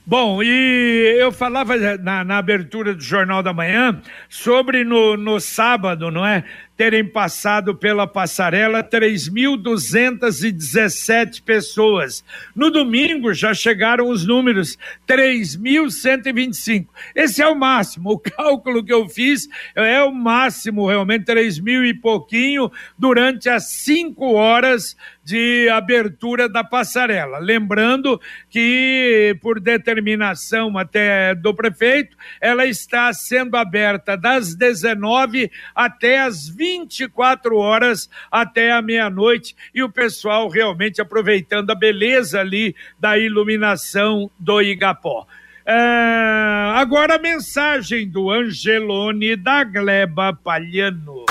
Bom, 0.09 0.41
e 0.41 1.17
eu 1.19 1.33
falava 1.33 1.77
na, 1.99 2.23
na, 2.23 2.39
abertura 2.39 2.95
do 2.95 3.03
Jornal 3.03 3.43
da 3.43 3.53
Manhã 3.53 4.01
sobre 4.29 4.85
no, 4.85 5.17
no 5.17 5.41
sábado, 5.41 6.13
não 6.13 6.25
é? 6.25 6.45
Terem 6.77 7.05
passado 7.05 7.75
pela 7.75 8.07
passarela 8.07 8.85
3.217 8.85 11.43
pessoas. 11.43 12.23
No 12.55 12.71
domingo 12.71 13.33
já 13.33 13.55
chegaram 13.55 14.11
os 14.11 14.27
números 14.27 14.77
3.125. 15.09 16.89
Esse 17.15 17.41
é 17.41 17.49
o 17.49 17.57
máximo. 17.57 18.11
O 18.11 18.19
cálculo 18.19 18.85
que 18.85 18.93
eu 18.93 19.09
fiz 19.09 19.49
é 19.75 20.03
o 20.03 20.13
máximo, 20.13 20.87
realmente 20.87 21.25
3 21.25 21.59
mil 21.61 21.83
e 21.85 21.95
pouquinho 21.95 22.71
durante 22.99 23.49
as 23.49 23.69
cinco 23.69 24.35
horas 24.35 24.95
de 25.25 25.71
abertura 25.71 26.47
da 26.49 26.63
passarela. 26.63 27.39
Lembrando 27.39 28.21
que, 28.49 29.37
por 29.41 29.59
determinação 29.59 30.79
até 30.79 31.35
do 31.35 31.53
prefeito, 31.55 32.17
ela 32.41 32.65
está 32.67 33.13
sendo 33.13 33.57
aberta 33.57 34.17
das 34.17 34.55
19 34.55 35.51
até 35.75 36.21
as 36.21 36.49
20 36.49 36.66
24 36.67 37.57
horas 37.57 38.11
até 38.31 38.73
a 38.73 38.83
meia-noite 38.83 39.55
e 39.73 39.83
o 39.85 39.89
pessoal 39.89 40.49
realmente 40.49 41.01
aproveitando 41.01 41.71
a 41.71 41.75
beleza 41.75 42.41
ali 42.41 42.75
da 42.99 43.17
iluminação 43.17 44.29
do 44.39 44.61
Igapó. 44.61 45.27
É, 45.65 46.73
agora 46.75 47.17
a 47.17 47.19
mensagem 47.19 48.09
do 48.09 48.31
Angelone 48.31 49.37
da 49.37 49.63
Gleba 49.63 50.33
Palhano. 50.33 51.25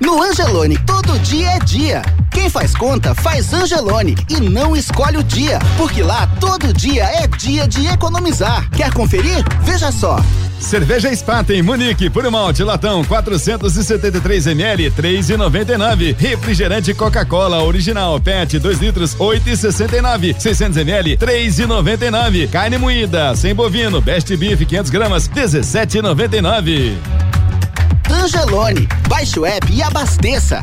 No 0.00 0.22
Angelone, 0.22 0.78
todo 0.86 1.18
dia 1.20 1.50
é 1.50 1.58
dia. 1.58 2.02
Quem 2.32 2.48
faz 2.48 2.74
conta, 2.74 3.14
faz 3.14 3.52
Angelone 3.52 4.14
e 4.30 4.40
não 4.40 4.76
escolhe 4.76 5.18
o 5.18 5.24
dia, 5.24 5.58
porque 5.76 6.02
lá 6.02 6.28
todo 6.40 6.72
dia 6.72 7.04
é 7.04 7.26
dia 7.26 7.66
de 7.66 7.86
economizar. 7.86 8.70
Quer 8.70 8.92
conferir? 8.92 9.44
Veja 9.62 9.92
só. 9.92 10.16
Cerveja 10.60 11.14
Spaten 11.16 11.62
Munique, 11.62 12.10
por 12.10 12.30
malte 12.30 12.62
latão 12.62 13.02
473 13.02 14.46
ml 14.48 14.90
3,99. 14.92 16.14
Refrigerante 16.16 16.94
Coca-Cola 16.94 17.64
original 17.64 18.20
PET 18.20 18.58
2 18.58 18.78
litros 18.78 19.16
8,69. 19.16 20.38
600 20.38 20.76
ml 20.76 21.16
3,99. 21.16 22.48
Carne 22.50 22.78
moída 22.78 23.34
sem 23.34 23.54
bovino 23.54 24.00
Best 24.00 24.36
Beef 24.36 24.64
500 24.64 24.90
gramas 24.90 25.28
17,99. 25.28 26.96
Angelone. 28.10 28.86
Baixe 29.08 29.40
o 29.40 29.46
app 29.46 29.72
e 29.72 29.82
abasteça. 29.82 30.60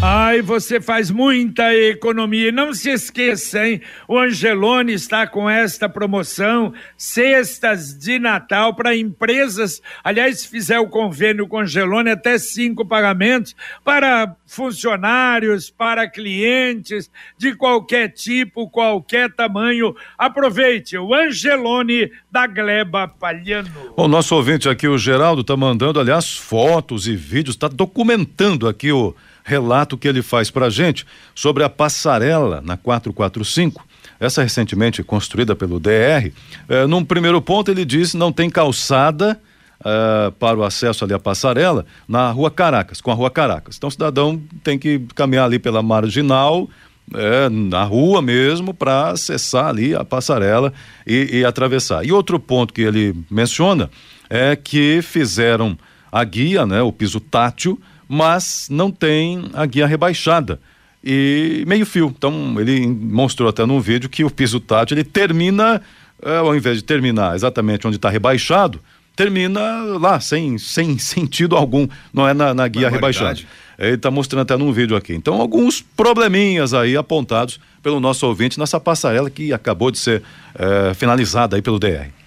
Ai, 0.00 0.40
você 0.42 0.80
faz 0.80 1.10
muita 1.10 1.74
economia. 1.74 2.52
Não 2.52 2.72
se 2.72 2.88
esqueça, 2.88 3.66
hein? 3.66 3.82
O 4.06 4.16
Angelone 4.16 4.92
está 4.92 5.26
com 5.26 5.50
esta 5.50 5.88
promoção, 5.88 6.72
cestas 6.96 7.98
de 7.98 8.16
Natal 8.20 8.76
para 8.76 8.96
empresas. 8.96 9.82
Aliás, 10.04 10.40
se 10.40 10.48
fizer 10.48 10.78
o 10.78 10.86
convênio 10.86 11.48
com 11.48 11.56
o 11.56 11.60
Angelone, 11.60 12.10
até 12.10 12.38
cinco 12.38 12.86
pagamentos 12.86 13.56
para 13.84 14.36
funcionários, 14.46 15.68
para 15.68 16.08
clientes 16.08 17.10
de 17.36 17.56
qualquer 17.56 18.10
tipo, 18.10 18.70
qualquer 18.70 19.32
tamanho. 19.32 19.96
Aproveite 20.16 20.96
o 20.96 21.12
Angelone 21.12 22.08
da 22.30 22.46
Gleba 22.46 23.08
Palhano. 23.08 23.68
O 23.96 24.06
nosso 24.06 24.36
ouvinte 24.36 24.68
aqui, 24.68 24.86
o 24.86 24.96
Geraldo, 24.96 25.40
está 25.40 25.56
mandando, 25.56 25.98
aliás, 25.98 26.36
fotos 26.36 27.08
e 27.08 27.16
vídeos, 27.16 27.56
está 27.56 27.66
documentando 27.66 28.68
aqui 28.68 28.92
o 28.92 29.12
relato 29.48 29.96
que 29.96 30.06
ele 30.06 30.20
faz 30.20 30.50
para 30.50 30.66
a 30.66 30.70
gente 30.70 31.06
sobre 31.34 31.64
a 31.64 31.68
passarela 31.70 32.60
na 32.62 32.76
445. 32.76 33.84
Essa 34.20 34.42
recentemente 34.42 35.02
construída 35.02 35.56
pelo 35.56 35.80
DR. 35.80 36.30
Eh, 36.68 36.86
num 36.86 37.04
primeiro 37.04 37.40
ponto, 37.40 37.70
ele 37.70 37.84
diz 37.84 38.12
não 38.14 38.30
tem 38.30 38.50
calçada 38.50 39.40
eh, 39.84 40.32
para 40.38 40.58
o 40.58 40.64
acesso 40.64 41.04
ali 41.04 41.14
à 41.14 41.18
passarela 41.18 41.86
na 42.06 42.30
Rua 42.30 42.50
Caracas, 42.50 43.00
com 43.00 43.10
a 43.10 43.14
Rua 43.14 43.30
Caracas. 43.30 43.76
Então 43.76 43.88
o 43.88 43.92
cidadão 43.92 44.40
tem 44.62 44.78
que 44.78 45.00
caminhar 45.14 45.46
ali 45.46 45.58
pela 45.58 45.82
marginal, 45.82 46.68
é, 47.14 47.48
na 47.48 47.84
rua 47.84 48.20
mesmo 48.20 48.74
para 48.74 49.12
acessar 49.12 49.68
ali 49.68 49.94
a 49.94 50.04
passarela 50.04 50.74
e, 51.06 51.38
e, 51.38 51.44
atravessar. 51.44 52.04
E 52.04 52.12
outro 52.12 52.38
ponto 52.38 52.74
que 52.74 52.82
ele 52.82 53.14
menciona 53.30 53.88
é 54.28 54.54
que 54.54 55.00
fizeram 55.00 55.78
a 56.12 56.22
guia, 56.22 56.66
né, 56.66 56.82
o 56.82 56.92
piso 56.92 57.18
tátil, 57.18 57.80
mas 58.08 58.68
não 58.70 58.90
tem 58.90 59.50
a 59.52 59.66
guia 59.66 59.86
rebaixada 59.86 60.58
e 61.02 61.64
meio 61.66 61.86
fio. 61.86 62.12
Então 62.16 62.58
ele 62.58 62.86
mostrou 62.86 63.48
até 63.48 63.64
num 63.64 63.80
vídeo 63.80 64.08
que 64.08 64.24
o 64.24 64.30
piso 64.30 64.58
tátil 64.60 64.96
ele 64.96 65.04
termina, 65.04 65.80
é, 66.22 66.36
ao 66.38 66.54
invés 66.56 66.78
de 66.78 66.84
terminar 66.84 67.36
exatamente 67.36 67.86
onde 67.86 67.96
está 67.96 68.08
rebaixado, 68.08 68.80
termina 69.14 69.60
lá, 69.98 70.20
sem, 70.20 70.58
sem 70.58 70.96
sentido 70.98 71.56
algum, 71.56 71.86
não 72.12 72.26
é 72.26 72.32
na, 72.32 72.54
na 72.54 72.66
guia 72.68 72.88
rebaixada. 72.88 73.40
Ele 73.78 73.94
está 73.94 74.10
mostrando 74.10 74.42
até 74.42 74.56
num 74.56 74.72
vídeo 74.72 74.96
aqui. 74.96 75.14
Então, 75.14 75.40
alguns 75.40 75.80
probleminhas 75.80 76.74
aí 76.74 76.96
apontados 76.96 77.60
pelo 77.80 78.00
nosso 78.00 78.26
ouvinte 78.26 78.58
nessa 78.58 78.80
passarela 78.80 79.30
que 79.30 79.52
acabou 79.52 79.92
de 79.92 79.98
ser 79.98 80.22
é, 80.56 80.94
finalizada 80.94 81.54
aí 81.54 81.62
pelo 81.62 81.78
DR. 81.78 82.17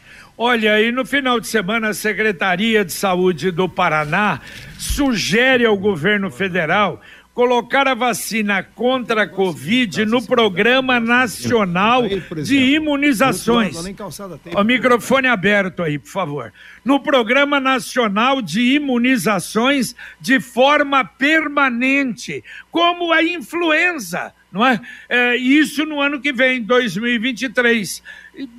Olha, 0.44 0.74
aí 0.74 0.92
no 0.92 1.06
final 1.06 1.40
de 1.40 1.48
semana 1.48 1.90
a 1.90 1.94
Secretaria 1.94 2.84
de 2.84 2.92
Saúde 2.92 3.52
do 3.52 3.70
Paraná 3.70 4.42
sugere 4.76 5.68
ao 5.68 5.78
governo 5.78 6.32
federal 6.32 7.00
colocar 7.32 7.88
a 7.88 7.94
vacina 7.94 8.64
contra 8.64 9.22
a 9.22 9.28
Covid 9.28 10.04
no 10.04 10.20
Programa 10.26 11.00
Nacional 11.00 12.02
de 12.44 12.56
Imunizações. 12.58 13.78
O 14.56 14.64
microfone 14.64 15.28
aberto 15.28 15.84
aí, 15.84 16.00
por 16.00 16.10
favor. 16.10 16.52
No 16.84 17.00
Programa 17.00 17.60
Nacional 17.60 18.42
de 18.42 18.62
Imunizações 18.62 19.96
de 20.20 20.40
forma 20.40 21.06
permanente, 21.06 22.44
como 22.72 23.14
a 23.14 23.22
influenza 23.22 24.34
não 24.52 24.66
é? 24.66 24.80
é? 25.08 25.36
Isso 25.38 25.86
no 25.86 26.02
ano 26.02 26.20
que 26.20 26.34
vem, 26.34 26.62
2023. 26.62 28.04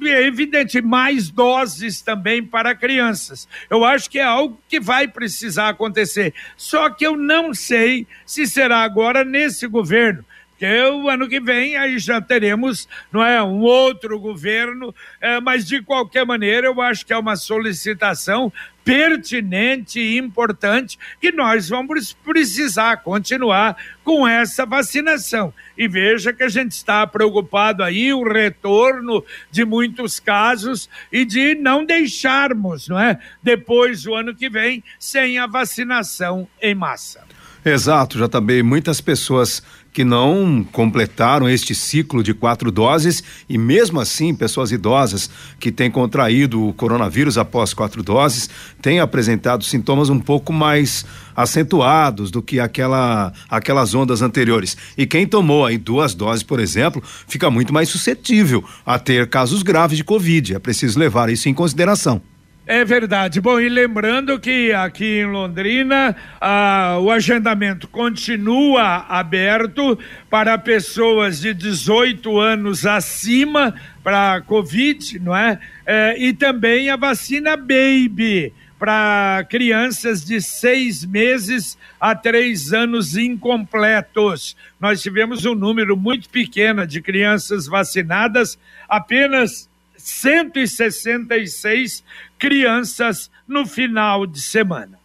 É 0.03 0.23
evidente, 0.27 0.81
mais 0.81 1.31
doses 1.31 2.01
também 2.01 2.45
para 2.45 2.75
crianças. 2.75 3.49
Eu 3.69 3.85
acho 3.85 4.09
que 4.09 4.19
é 4.19 4.25
algo 4.25 4.61
que 4.69 4.81
vai 4.81 5.07
precisar 5.09 5.69
acontecer. 5.69 6.35
Só 6.57 6.91
que 6.91 7.07
eu 7.07 7.17
não 7.17 7.53
sei 7.53 8.07
se 8.25 8.47
será 8.47 8.83
agora 8.83 9.25
nesse 9.25 9.67
governo 9.67 10.25
Porque 10.63 10.81
o 10.93 11.09
ano 11.09 11.29
que 11.29 11.41
vem 11.41 11.75
aí 11.75 11.99
já 11.99 12.21
teremos, 12.21 12.89
não 13.11 13.21
é, 13.21 13.43
um 13.43 13.63
outro 13.63 14.17
governo, 14.21 14.95
é, 15.21 15.41
mas 15.41 15.67
de 15.67 15.83
qualquer 15.83 16.25
maneira 16.25 16.69
eu 16.69 16.81
acho 16.81 17.05
que 17.05 17.13
é 17.13 17.19
uma 17.19 17.35
solicitação 17.35 18.53
pertinente 18.85 19.99
e 19.99 20.17
importante 20.17 20.97
que 21.21 21.33
nós 21.33 21.69
vamos 21.69 22.13
precisar 22.13 22.99
continuar 22.99 23.77
com 24.05 24.27
essa 24.27 24.65
vacinação. 24.65 25.53
E 25.77 25.89
veja 25.89 26.33
que 26.33 26.45
a 26.45 26.49
gente 26.49 26.71
está 26.71 27.05
preocupado 27.09 27.83
aí 27.83 28.15
o 28.15 28.23
retorno 28.23 29.25
de 29.51 29.65
muitos 29.65 30.21
casos 30.21 30.89
e 31.11 31.25
de 31.25 31.57
não 31.57 31.85
deixarmos, 31.85 32.87
não 32.87 33.01
é, 33.01 33.19
depois 33.43 34.05
do 34.05 34.15
ano 34.15 34.33
que 34.33 34.49
vem 34.49 34.85
sem 34.97 35.41
a 35.41 35.47
vacinação 35.49 36.47
em 36.61 36.73
massa. 36.73 37.25
Exato, 37.65 38.19
já 38.19 38.29
também 38.29 38.61
muitas 38.61 39.01
pessoas 39.01 39.63
que 39.93 40.05
não 40.05 40.67
completaram 40.73 41.49
este 41.49 41.75
ciclo 41.75 42.23
de 42.23 42.33
quatro 42.33 42.73
doses 42.73 43.23
e 43.49 43.59
mesmo 43.59 44.01
assim 44.01 44.35
pessoas 44.35 44.73
idosas 44.73 45.29
que 45.61 45.71
têm 45.71 45.91
contraído 45.91 46.67
o 46.67 46.73
coronavírus 46.73 47.37
após 47.37 47.75
quatro 47.75 48.03
doses 48.03 48.49
têm 48.81 49.01
apresentado 49.01 49.65
sintomas 49.65 50.09
um 50.09 50.19
pouco 50.19 50.53
mais 50.53 51.05
acentuados 51.37 52.31
do 52.31 52.41
que 52.43 52.59
aquela 52.59 53.33
aquelas 53.51 53.95
ondas 53.95 54.23
anteriores. 54.23 54.77
E 54.97 55.07
quem 55.07 55.27
tomou 55.27 55.67
aí 55.67 55.77
duas 55.77 56.15
doses 56.15 56.43
por 56.43 56.59
exemplo 56.59 57.03
fica 57.27 57.51
muito 57.51 57.73
mais 57.73 57.89
suscetível 57.89 58.65
a 58.87 58.99
ter 58.99 59.29
casos 59.29 59.63
graves 59.63 59.99
de 59.99 60.05
covid. 60.05 60.55
É 60.55 60.59
preciso 60.59 60.99
levar 60.99 61.29
isso 61.29 61.49
em 61.49 61.55
consideração 61.55 62.23
é 62.67 62.85
verdade. 62.85 63.41
Bom, 63.41 63.59
e 63.59 63.69
lembrando 63.69 64.39
que 64.39 64.73
aqui 64.73 65.21
em 65.21 65.27
Londrina 65.27 66.15
ah, 66.41 66.99
o 67.01 67.11
agendamento 67.11 67.89
continua 67.89 69.05
aberto 69.09 69.99
para 70.31 70.57
pessoas 70.57 71.41
de 71.41 71.53
18 71.53 72.39
anos 72.39 72.87
acima 72.87 73.75
para 74.03 74.41
Covid, 74.43 75.19
não 75.19 75.37
é? 75.37 75.59
é? 75.85 76.17
E 76.19 76.33
também 76.33 76.89
a 76.89 76.97
vacina 76.97 77.57
Baby 77.57 78.53
para 78.79 79.47
crianças 79.49 80.25
de 80.25 80.41
seis 80.41 81.05
meses 81.05 81.79
a 82.01 82.17
três 82.17 82.73
anos 82.73 83.17
incompletos. 83.17 84.57
Nós 84.81 85.01
tivemos 85.01 85.45
um 85.45 85.55
número 85.55 85.97
muito 85.97 86.29
pequeno 86.29 86.85
de 86.85 87.01
crianças 87.01 87.67
vacinadas, 87.67 88.59
apenas 88.89 89.71
166 90.03 92.03
crianças 92.39 93.31
no 93.47 93.65
final 93.65 94.27
de 94.27 94.41
semana. 94.41 94.99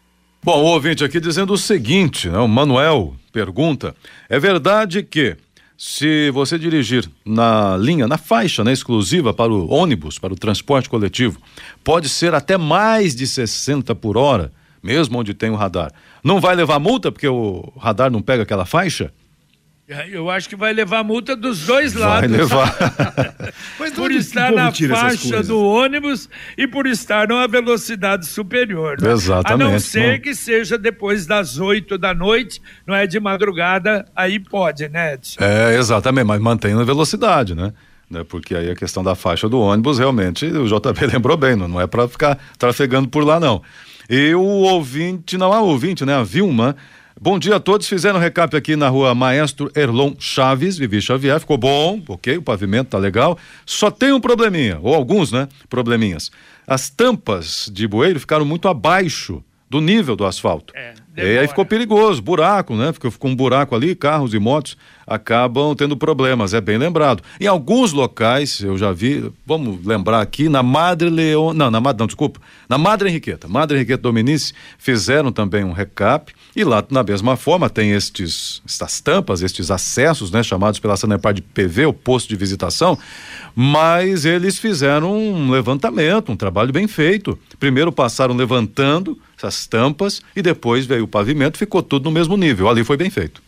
Bom, 0.44 0.64
o 0.64 0.66
ouvinte 0.66 1.04
aqui 1.04 1.20
dizendo 1.20 1.54
o 1.54 1.58
seguinte, 1.58 2.30
né? 2.30 2.40
o 2.40 2.48
Manuel 2.48 3.16
pergunta: 3.32 3.96
é 4.28 4.40
verdade 4.40 5.04
que 5.04 5.38
se 5.78 6.32
você 6.32 6.58
dirigir 6.58 7.08
na 7.24 7.78
linha, 7.78 8.08
na 8.08 8.18
faixa 8.18 8.64
né, 8.64 8.74
exclusiva 8.74 9.34
para 9.34 9.54
o 9.54 9.72
ônibus, 9.72 10.18
para 10.18 10.34
o 10.34 10.38
transporte 10.38 10.90
coletivo, 10.90 11.40
pode 11.84 12.10
ser 12.10 12.34
até 12.34 12.58
mais 12.58 13.16
de 13.16 13.28
60 13.28 13.94
por 13.94 14.18
hora, 14.18 14.52
mesmo 14.82 15.20
onde 15.20 15.36
tem 15.36 15.52
o 15.52 15.56
radar. 15.56 15.94
Não 16.24 16.42
vai 16.42 16.56
levar 16.56 16.80
multa 16.80 17.12
porque 17.12 17.28
o 17.28 17.72
radar 17.78 18.10
não 18.10 18.22
pega 18.22 18.42
aquela 18.42 18.66
faixa? 18.66 19.14
Eu 20.10 20.30
acho 20.30 20.50
que 20.50 20.56
vai 20.56 20.74
levar 20.74 21.02
multa 21.02 21.34
dos 21.34 21.66
dois 21.66 21.94
lados. 21.94 22.30
Vai 22.30 22.40
levar. 22.40 22.76
por 23.96 24.12
estar 24.12 24.52
na 24.52 24.70
faixa 24.70 25.42
do 25.42 25.64
ônibus 25.64 26.30
e 26.58 26.68
por 26.68 26.86
estar 26.86 27.30
numa 27.30 27.48
velocidade 27.48 28.26
superior. 28.26 29.02
Né? 29.02 29.14
Exatamente. 29.14 29.68
A 29.68 29.72
não 29.72 29.80
ser 29.80 30.20
que 30.20 30.36
seja 30.36 30.78
depois 30.78 31.26
das 31.26 31.58
oito 31.58 31.98
da 31.98 32.14
noite, 32.14 32.62
não 32.86 32.94
é 32.94 33.08
de 33.08 33.18
madrugada, 33.18 34.06
aí 34.14 34.42
pode, 34.42 34.90
né, 34.90 35.14
Edson? 35.14 35.42
É, 35.42 35.78
exatamente, 35.78 36.26
mas 36.26 36.42
mantendo 36.42 36.82
a 36.82 36.86
velocidade, 36.86 37.56
né? 37.56 37.72
né? 38.12 38.26
Porque 38.28 38.56
aí 38.56 38.70
a 38.70 38.76
questão 38.76 39.02
da 39.02 39.16
faixa 39.16 39.48
do 39.48 39.58
ônibus, 39.58 40.00
realmente, 40.00 40.46
o 40.48 40.68
JB 40.68 41.08
lembrou 41.14 41.38
bem, 41.38 41.56
não, 41.56 41.70
não 41.70 41.80
é 41.80 41.88
para 41.88 42.10
ficar 42.10 42.38
trafegando 42.60 43.08
por 43.08 43.24
lá, 43.24 43.40
não. 43.40 43.62
E 44.10 44.36
o 44.36 44.42
ouvinte, 44.42 45.38
não 45.38 45.54
há 45.54 45.62
ouvinte, 45.62 46.04
né? 46.04 46.14
A 46.14 46.24
Vilma 46.24 46.76
Bom 47.20 47.40
dia 47.40 47.56
a 47.56 47.60
todos. 47.60 47.88
Fizeram 47.88 48.20
recap 48.20 48.56
aqui 48.56 48.76
na 48.76 48.90
rua 48.90 49.16
Maestro 49.16 49.72
Erlon 49.76 50.14
Chaves, 50.20 50.78
Vivi 50.78 51.02
Xavier. 51.02 51.40
Ficou 51.40 51.58
bom, 51.58 52.00
ok, 52.08 52.38
o 52.38 52.44
pavimento 52.44 52.92
tá 52.92 53.00
legal. 53.00 53.40
Só 53.66 53.90
tem 53.90 54.14
um 54.14 54.22
probleminha, 54.22 54.78
ou 54.84 54.94
alguns, 54.94 55.32
né? 55.32 55.48
Probleminhas. 55.68 56.30
As 56.68 56.92
tampas 56.92 57.72
de 57.74 57.88
bueiro 57.88 58.20
ficaram 58.20 58.46
muito 58.46 58.68
abaixo 58.68 59.44
do 59.68 59.82
nível 59.82 60.16
do 60.16 60.26
asfalto. 60.26 60.74
É, 60.76 60.94
e 61.18 61.40
aí 61.40 61.48
ficou 61.48 61.66
perigoso, 61.66 62.22
buraco, 62.22 62.76
né? 62.76 62.94
Ficou, 62.94 63.10
ficou 63.10 63.32
um 63.32 63.36
buraco 63.36 63.76
ali, 63.76 63.96
carros 63.96 64.36
e 64.36 64.40
motos 64.40 64.78
acabam 65.08 65.74
tendo 65.74 65.96
problemas, 65.96 66.54
é 66.54 66.60
bem 66.60 66.78
lembrado. 66.78 67.24
Em 67.40 67.48
alguns 67.48 67.94
locais, 67.94 68.60
eu 68.60 68.78
já 68.78 68.92
vi, 68.92 69.32
vamos 69.46 69.86
lembrar 69.86 70.22
aqui, 70.22 70.50
na 70.50 70.62
Madre 70.62 71.10
Leon, 71.10 71.54
não, 71.54 71.72
na 71.72 71.80
não, 71.80 72.06
desculpa, 72.06 72.42
na 72.68 72.78
Madre 72.78 73.10
Henriqueta, 73.10 73.48
Madre 73.48 73.78
Henriqueta 73.78 74.04
Dominici 74.04 74.54
fizeram 74.78 75.32
também 75.32 75.64
um 75.64 75.72
recap 75.72 76.34
e 76.58 76.64
lá 76.64 76.84
na 76.90 77.04
mesma 77.04 77.38
forma 77.38 77.70
tem 77.70 77.92
estes 77.92 78.64
estas 78.66 79.00
tampas, 79.00 79.44
estes 79.44 79.70
acessos, 79.70 80.32
né, 80.32 80.42
chamados 80.42 80.80
pela 80.80 80.98
Sanepar 80.98 81.32
de 81.32 81.44
PV, 81.44 81.86
o 81.86 81.94
posto 81.94 82.28
de 82.28 82.36
visitação, 82.36 82.98
mas 83.56 84.26
eles 84.26 84.58
fizeram 84.58 85.16
um 85.16 85.52
levantamento, 85.52 86.32
um 86.32 86.36
trabalho 86.36 86.74
bem 86.74 86.88
feito. 86.88 87.38
Primeiro 87.60 87.92
passaram 87.92 88.36
levantando 88.36 89.20
essas 89.38 89.68
tampas 89.68 90.20
e 90.36 90.42
depois 90.42 90.88
veio 90.88 91.04
o 91.04 91.08
pavimento, 91.08 91.60
ficou 91.60 91.84
tudo 91.84 92.06
no 92.06 92.12
mesmo 92.12 92.36
nível. 92.36 92.68
Ali 92.68 92.84
foi 92.84 92.98
bem 92.98 93.12
feito. 93.12 93.47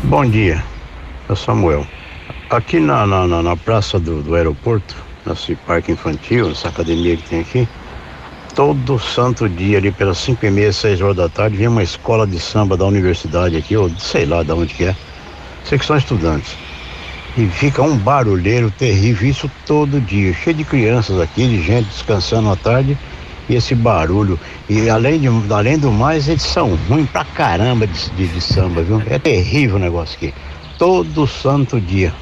Bom 0.04 0.26
dia, 0.26 0.64
é 1.28 1.36
Samuel. 1.36 1.86
Aqui 2.50 2.80
na, 2.80 3.06
na, 3.06 3.28
na, 3.28 3.44
na 3.44 3.58
praça 3.58 4.00
do, 4.00 4.24
do 4.24 4.34
aeroporto, 4.34 4.96
nesse 5.26 5.54
parque 5.68 5.92
infantil, 5.92 6.50
essa 6.50 6.70
academia 6.70 7.18
que 7.18 7.28
tem 7.28 7.42
aqui, 7.42 7.68
todo 8.56 8.98
santo 8.98 9.50
dia 9.50 9.80
ali 9.80 9.92
pelas 9.92 10.18
5 10.20 10.46
e 10.46 10.50
meia, 10.50 10.72
6 10.72 11.02
horas 11.02 11.18
da 11.18 11.28
tarde, 11.28 11.58
vem 11.58 11.68
uma 11.68 11.84
escola 11.84 12.26
de 12.26 12.40
samba 12.40 12.78
da 12.78 12.86
universidade 12.86 13.58
aqui, 13.58 13.76
ou 13.76 13.90
sei 14.00 14.26
lá 14.26 14.42
de 14.42 14.54
onde 14.54 14.74
que 14.74 14.86
é. 14.86 14.96
Sei 15.66 15.78
que 15.78 15.86
são 15.86 15.98
estudantes. 15.98 16.56
E 17.36 17.48
fica 17.48 17.82
um 17.82 17.98
barulheiro 17.98 18.72
terrível, 18.72 19.28
isso 19.28 19.52
todo 19.66 20.00
dia, 20.00 20.34
cheio 20.34 20.56
de 20.56 20.64
crianças 20.64 21.20
aqui, 21.20 21.46
de 21.50 21.62
gente 21.62 21.90
descansando 21.90 22.50
à 22.50 22.56
tarde 22.56 22.98
E 23.50 23.56
esse 23.56 23.74
barulho, 23.74 24.40
e 24.70 24.90
além, 24.90 25.20
de, 25.20 25.28
além 25.54 25.78
do 25.78 25.92
mais, 25.92 26.28
eles 26.28 26.44
são 26.44 26.76
ruins 26.90 27.10
pra 27.10 27.24
caramba 27.24 27.88
de, 27.88 28.10
de, 28.12 28.28
de 28.28 28.42
samba, 28.42 28.82
viu? 28.84 29.02
É 29.10 29.18
terrível 29.18 29.78
o 29.78 29.80
negócio 29.80 30.18
aqui. 30.18 30.34
Todo 30.78 31.26
santo 31.26 31.80
dia. 31.80 32.14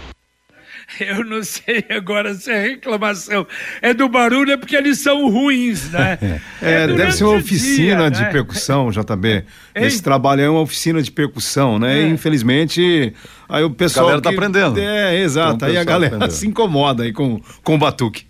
Eu 0.99 1.23
não 1.25 1.43
sei 1.43 1.83
agora 1.89 2.33
se 2.35 2.51
é 2.51 2.61
reclamação. 2.61 3.45
É 3.81 3.93
do 3.93 4.07
barulho, 4.07 4.51
é 4.51 4.57
porque 4.57 4.75
eles 4.75 4.99
são 4.99 5.29
ruins, 5.29 5.91
né? 5.91 6.17
É, 6.61 6.83
é 6.83 6.87
deve 6.87 7.11
ser 7.11 7.23
uma 7.23 7.37
oficina 7.37 8.09
dia, 8.09 8.11
de 8.11 8.21
né? 8.21 8.31
percussão, 8.31 8.89
JB. 8.89 9.43
Esse 9.73 10.01
trabalho 10.01 10.41
é 10.41 10.49
uma 10.49 10.61
oficina 10.61 11.01
de 11.01 11.11
percussão, 11.11 11.77
né? 11.77 11.99
É. 11.99 12.03
E, 12.03 12.09
infelizmente, 12.09 13.13
aí 13.47 13.63
o 13.63 13.69
pessoal. 13.69 14.05
A 14.05 14.09
galera 14.09 14.21
tá 14.21 14.29
que... 14.29 14.35
aprendendo. 14.35 14.79
É, 14.79 15.19
exato. 15.19 15.55
Então, 15.55 15.67
aí 15.67 15.77
a 15.77 15.83
galera 15.83 16.15
aprendendo. 16.15 16.31
se 16.37 16.47
incomoda 16.47 17.03
aí 17.03 17.11
com, 17.11 17.41
com 17.63 17.75
o 17.75 17.77
batuque. 17.77 18.25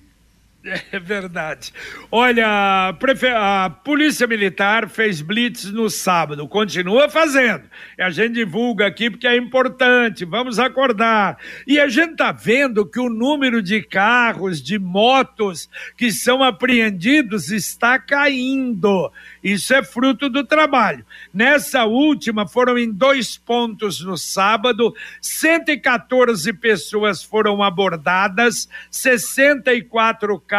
É 0.92 1.00
verdade. 1.00 1.72
Olha, 2.12 2.96
a 3.36 3.70
Polícia 3.70 4.26
Militar 4.26 4.90
fez 4.90 5.22
blitz 5.22 5.66
no 5.66 5.90
sábado, 5.90 6.48
continua 6.48 7.10
fazendo. 7.10 7.64
E 7.98 8.02
a 8.02 8.10
gente 8.10 8.34
divulga 8.34 8.88
aqui 8.88 9.10
porque 9.10 9.28
é 9.28 9.36
importante, 9.36 10.26
vamos 10.26 10.58
acordar. 10.58 11.38
E 11.68 11.80
a 11.80 11.88
gente 11.88 12.14
está 12.14 12.32
vendo 12.32 12.86
que 12.86 13.00
o 13.00 13.10
número 13.10 13.62
de 13.62 13.82
carros, 13.82 14.62
de 14.62 14.80
motos 14.80 15.70
que 15.98 16.12
são 16.12 16.44
apreendidos 16.44 17.52
está 17.52 18.00
caindo. 18.00 19.12
Isso 19.44 19.74
é 19.74 19.84
fruto 19.84 20.30
do 20.30 20.44
trabalho. 20.44 21.06
Nessa 21.34 21.86
última, 21.86 22.48
foram 22.48 22.78
em 22.78 22.92
dois 22.92 23.38
pontos 23.38 24.02
no 24.02 24.18
sábado, 24.18 24.96
114 25.22 26.52
pessoas 26.54 27.24
foram 27.24 27.62
abordadas, 27.62 28.68
64 28.90 30.40
carros, 30.40 30.55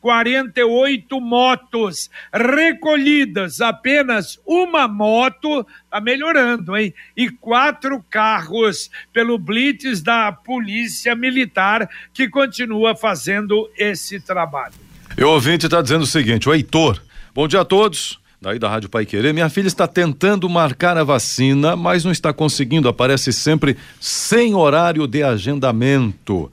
48 0.00 1.20
motos 1.20 2.10
recolhidas, 2.32 3.60
apenas 3.60 4.38
uma 4.46 4.86
moto, 4.86 5.66
está 5.84 6.00
melhorando, 6.00 6.76
hein? 6.76 6.92
E 7.16 7.30
quatro 7.30 8.04
carros 8.08 8.90
pelo 9.12 9.38
Blitz 9.38 10.02
da 10.02 10.32
Polícia 10.32 11.14
Militar, 11.14 11.88
que 12.12 12.28
continua 12.28 12.94
fazendo 12.94 13.70
esse 13.76 14.20
trabalho. 14.20 14.74
E 15.16 15.22
o 15.22 15.30
ouvinte 15.30 15.66
está 15.66 15.80
dizendo 15.80 16.02
o 16.02 16.06
seguinte: 16.06 16.48
o 16.48 16.54
Heitor 16.54 17.00
Bom 17.34 17.48
dia 17.48 17.62
a 17.62 17.64
todos. 17.64 18.20
Daí 18.40 18.60
da 18.60 18.68
Rádio 18.68 18.88
Pai 18.88 19.04
Querer. 19.04 19.34
Minha 19.34 19.48
filha 19.48 19.66
está 19.66 19.88
tentando 19.88 20.48
marcar 20.48 20.96
a 20.96 21.02
vacina, 21.02 21.74
mas 21.74 22.04
não 22.04 22.12
está 22.12 22.32
conseguindo. 22.32 22.88
Aparece 22.88 23.32
sempre 23.32 23.76
sem 23.98 24.54
horário 24.54 25.04
de 25.08 25.24
agendamento. 25.24 26.52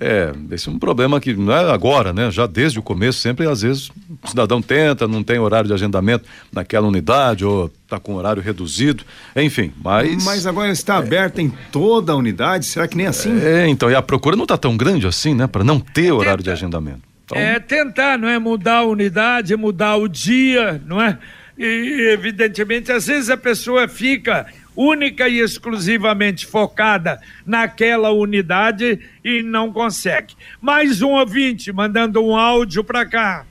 É, 0.00 0.32
esse 0.52 0.68
é 0.68 0.72
um 0.72 0.78
problema 0.78 1.20
que 1.20 1.34
não 1.34 1.52
é 1.52 1.72
agora, 1.72 2.12
né? 2.12 2.30
Já 2.30 2.46
desde 2.46 2.78
o 2.78 2.82
começo, 2.82 3.18
sempre 3.18 3.48
às 3.48 3.62
vezes 3.62 3.90
o 4.22 4.28
cidadão 4.28 4.62
tenta, 4.62 5.08
não 5.08 5.24
tem 5.24 5.40
horário 5.40 5.66
de 5.66 5.74
agendamento 5.74 6.24
naquela 6.52 6.86
unidade 6.86 7.44
ou 7.44 7.70
está 7.82 7.98
com 7.98 8.14
horário 8.14 8.40
reduzido, 8.40 9.02
enfim, 9.34 9.72
mas. 9.82 10.24
Mas 10.24 10.46
agora 10.46 10.70
está 10.70 10.94
é, 10.94 10.98
aberta 10.98 11.42
em 11.42 11.52
toda 11.72 12.12
a 12.12 12.16
unidade, 12.16 12.64
será 12.66 12.86
que 12.86 12.96
nem 12.96 13.06
assim? 13.06 13.40
É, 13.40 13.66
então, 13.66 13.90
e 13.90 13.94
a 13.94 14.02
procura 14.02 14.36
não 14.36 14.44
está 14.44 14.56
tão 14.56 14.76
grande 14.76 15.04
assim, 15.04 15.34
né? 15.34 15.48
Para 15.48 15.64
não 15.64 15.80
ter 15.80 16.12
horário 16.12 16.44
de 16.44 16.50
agendamento. 16.50 17.00
Então... 17.24 17.36
É 17.36 17.58
tentar, 17.58 18.16
não 18.16 18.28
é? 18.28 18.38
Mudar 18.38 18.78
a 18.78 18.84
unidade, 18.84 19.54
mudar 19.56 19.96
o 19.96 20.06
dia, 20.06 20.80
não 20.86 21.02
é? 21.02 21.18
E, 21.58 22.12
evidentemente, 22.12 22.92
às 22.92 23.08
vezes 23.08 23.28
a 23.30 23.36
pessoa 23.36 23.88
fica 23.88 24.46
única 24.78 25.28
e 25.28 25.40
exclusivamente 25.40 26.46
focada 26.46 27.20
naquela 27.44 28.12
unidade 28.12 29.00
e 29.24 29.42
não 29.42 29.72
consegue. 29.72 30.34
Mais 30.60 31.02
um 31.02 31.08
ouvinte 31.10 31.72
mandando 31.72 32.24
um 32.24 32.36
áudio 32.36 32.84
para 32.84 33.04
cá. 33.04 33.44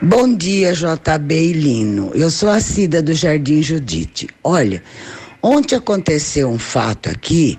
Bom 0.00 0.34
dia, 0.34 0.72
JB 0.72 1.34
e 1.34 1.52
Lino. 1.52 2.12
Eu 2.14 2.30
sou 2.30 2.48
a 2.48 2.60
Cida 2.60 3.02
do 3.02 3.12
Jardim 3.12 3.62
Judite. 3.62 4.28
Olha, 4.42 4.82
ontem 5.42 5.76
aconteceu 5.76 6.48
um 6.48 6.58
fato 6.58 7.10
aqui 7.10 7.58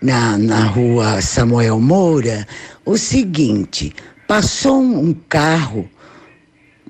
na, 0.00 0.38
na 0.38 0.64
rua 0.66 1.20
Samuel 1.20 1.80
Moura, 1.80 2.46
o 2.84 2.96
seguinte, 2.96 3.92
Passou 4.30 4.80
um 4.80 5.12
carro, 5.28 5.90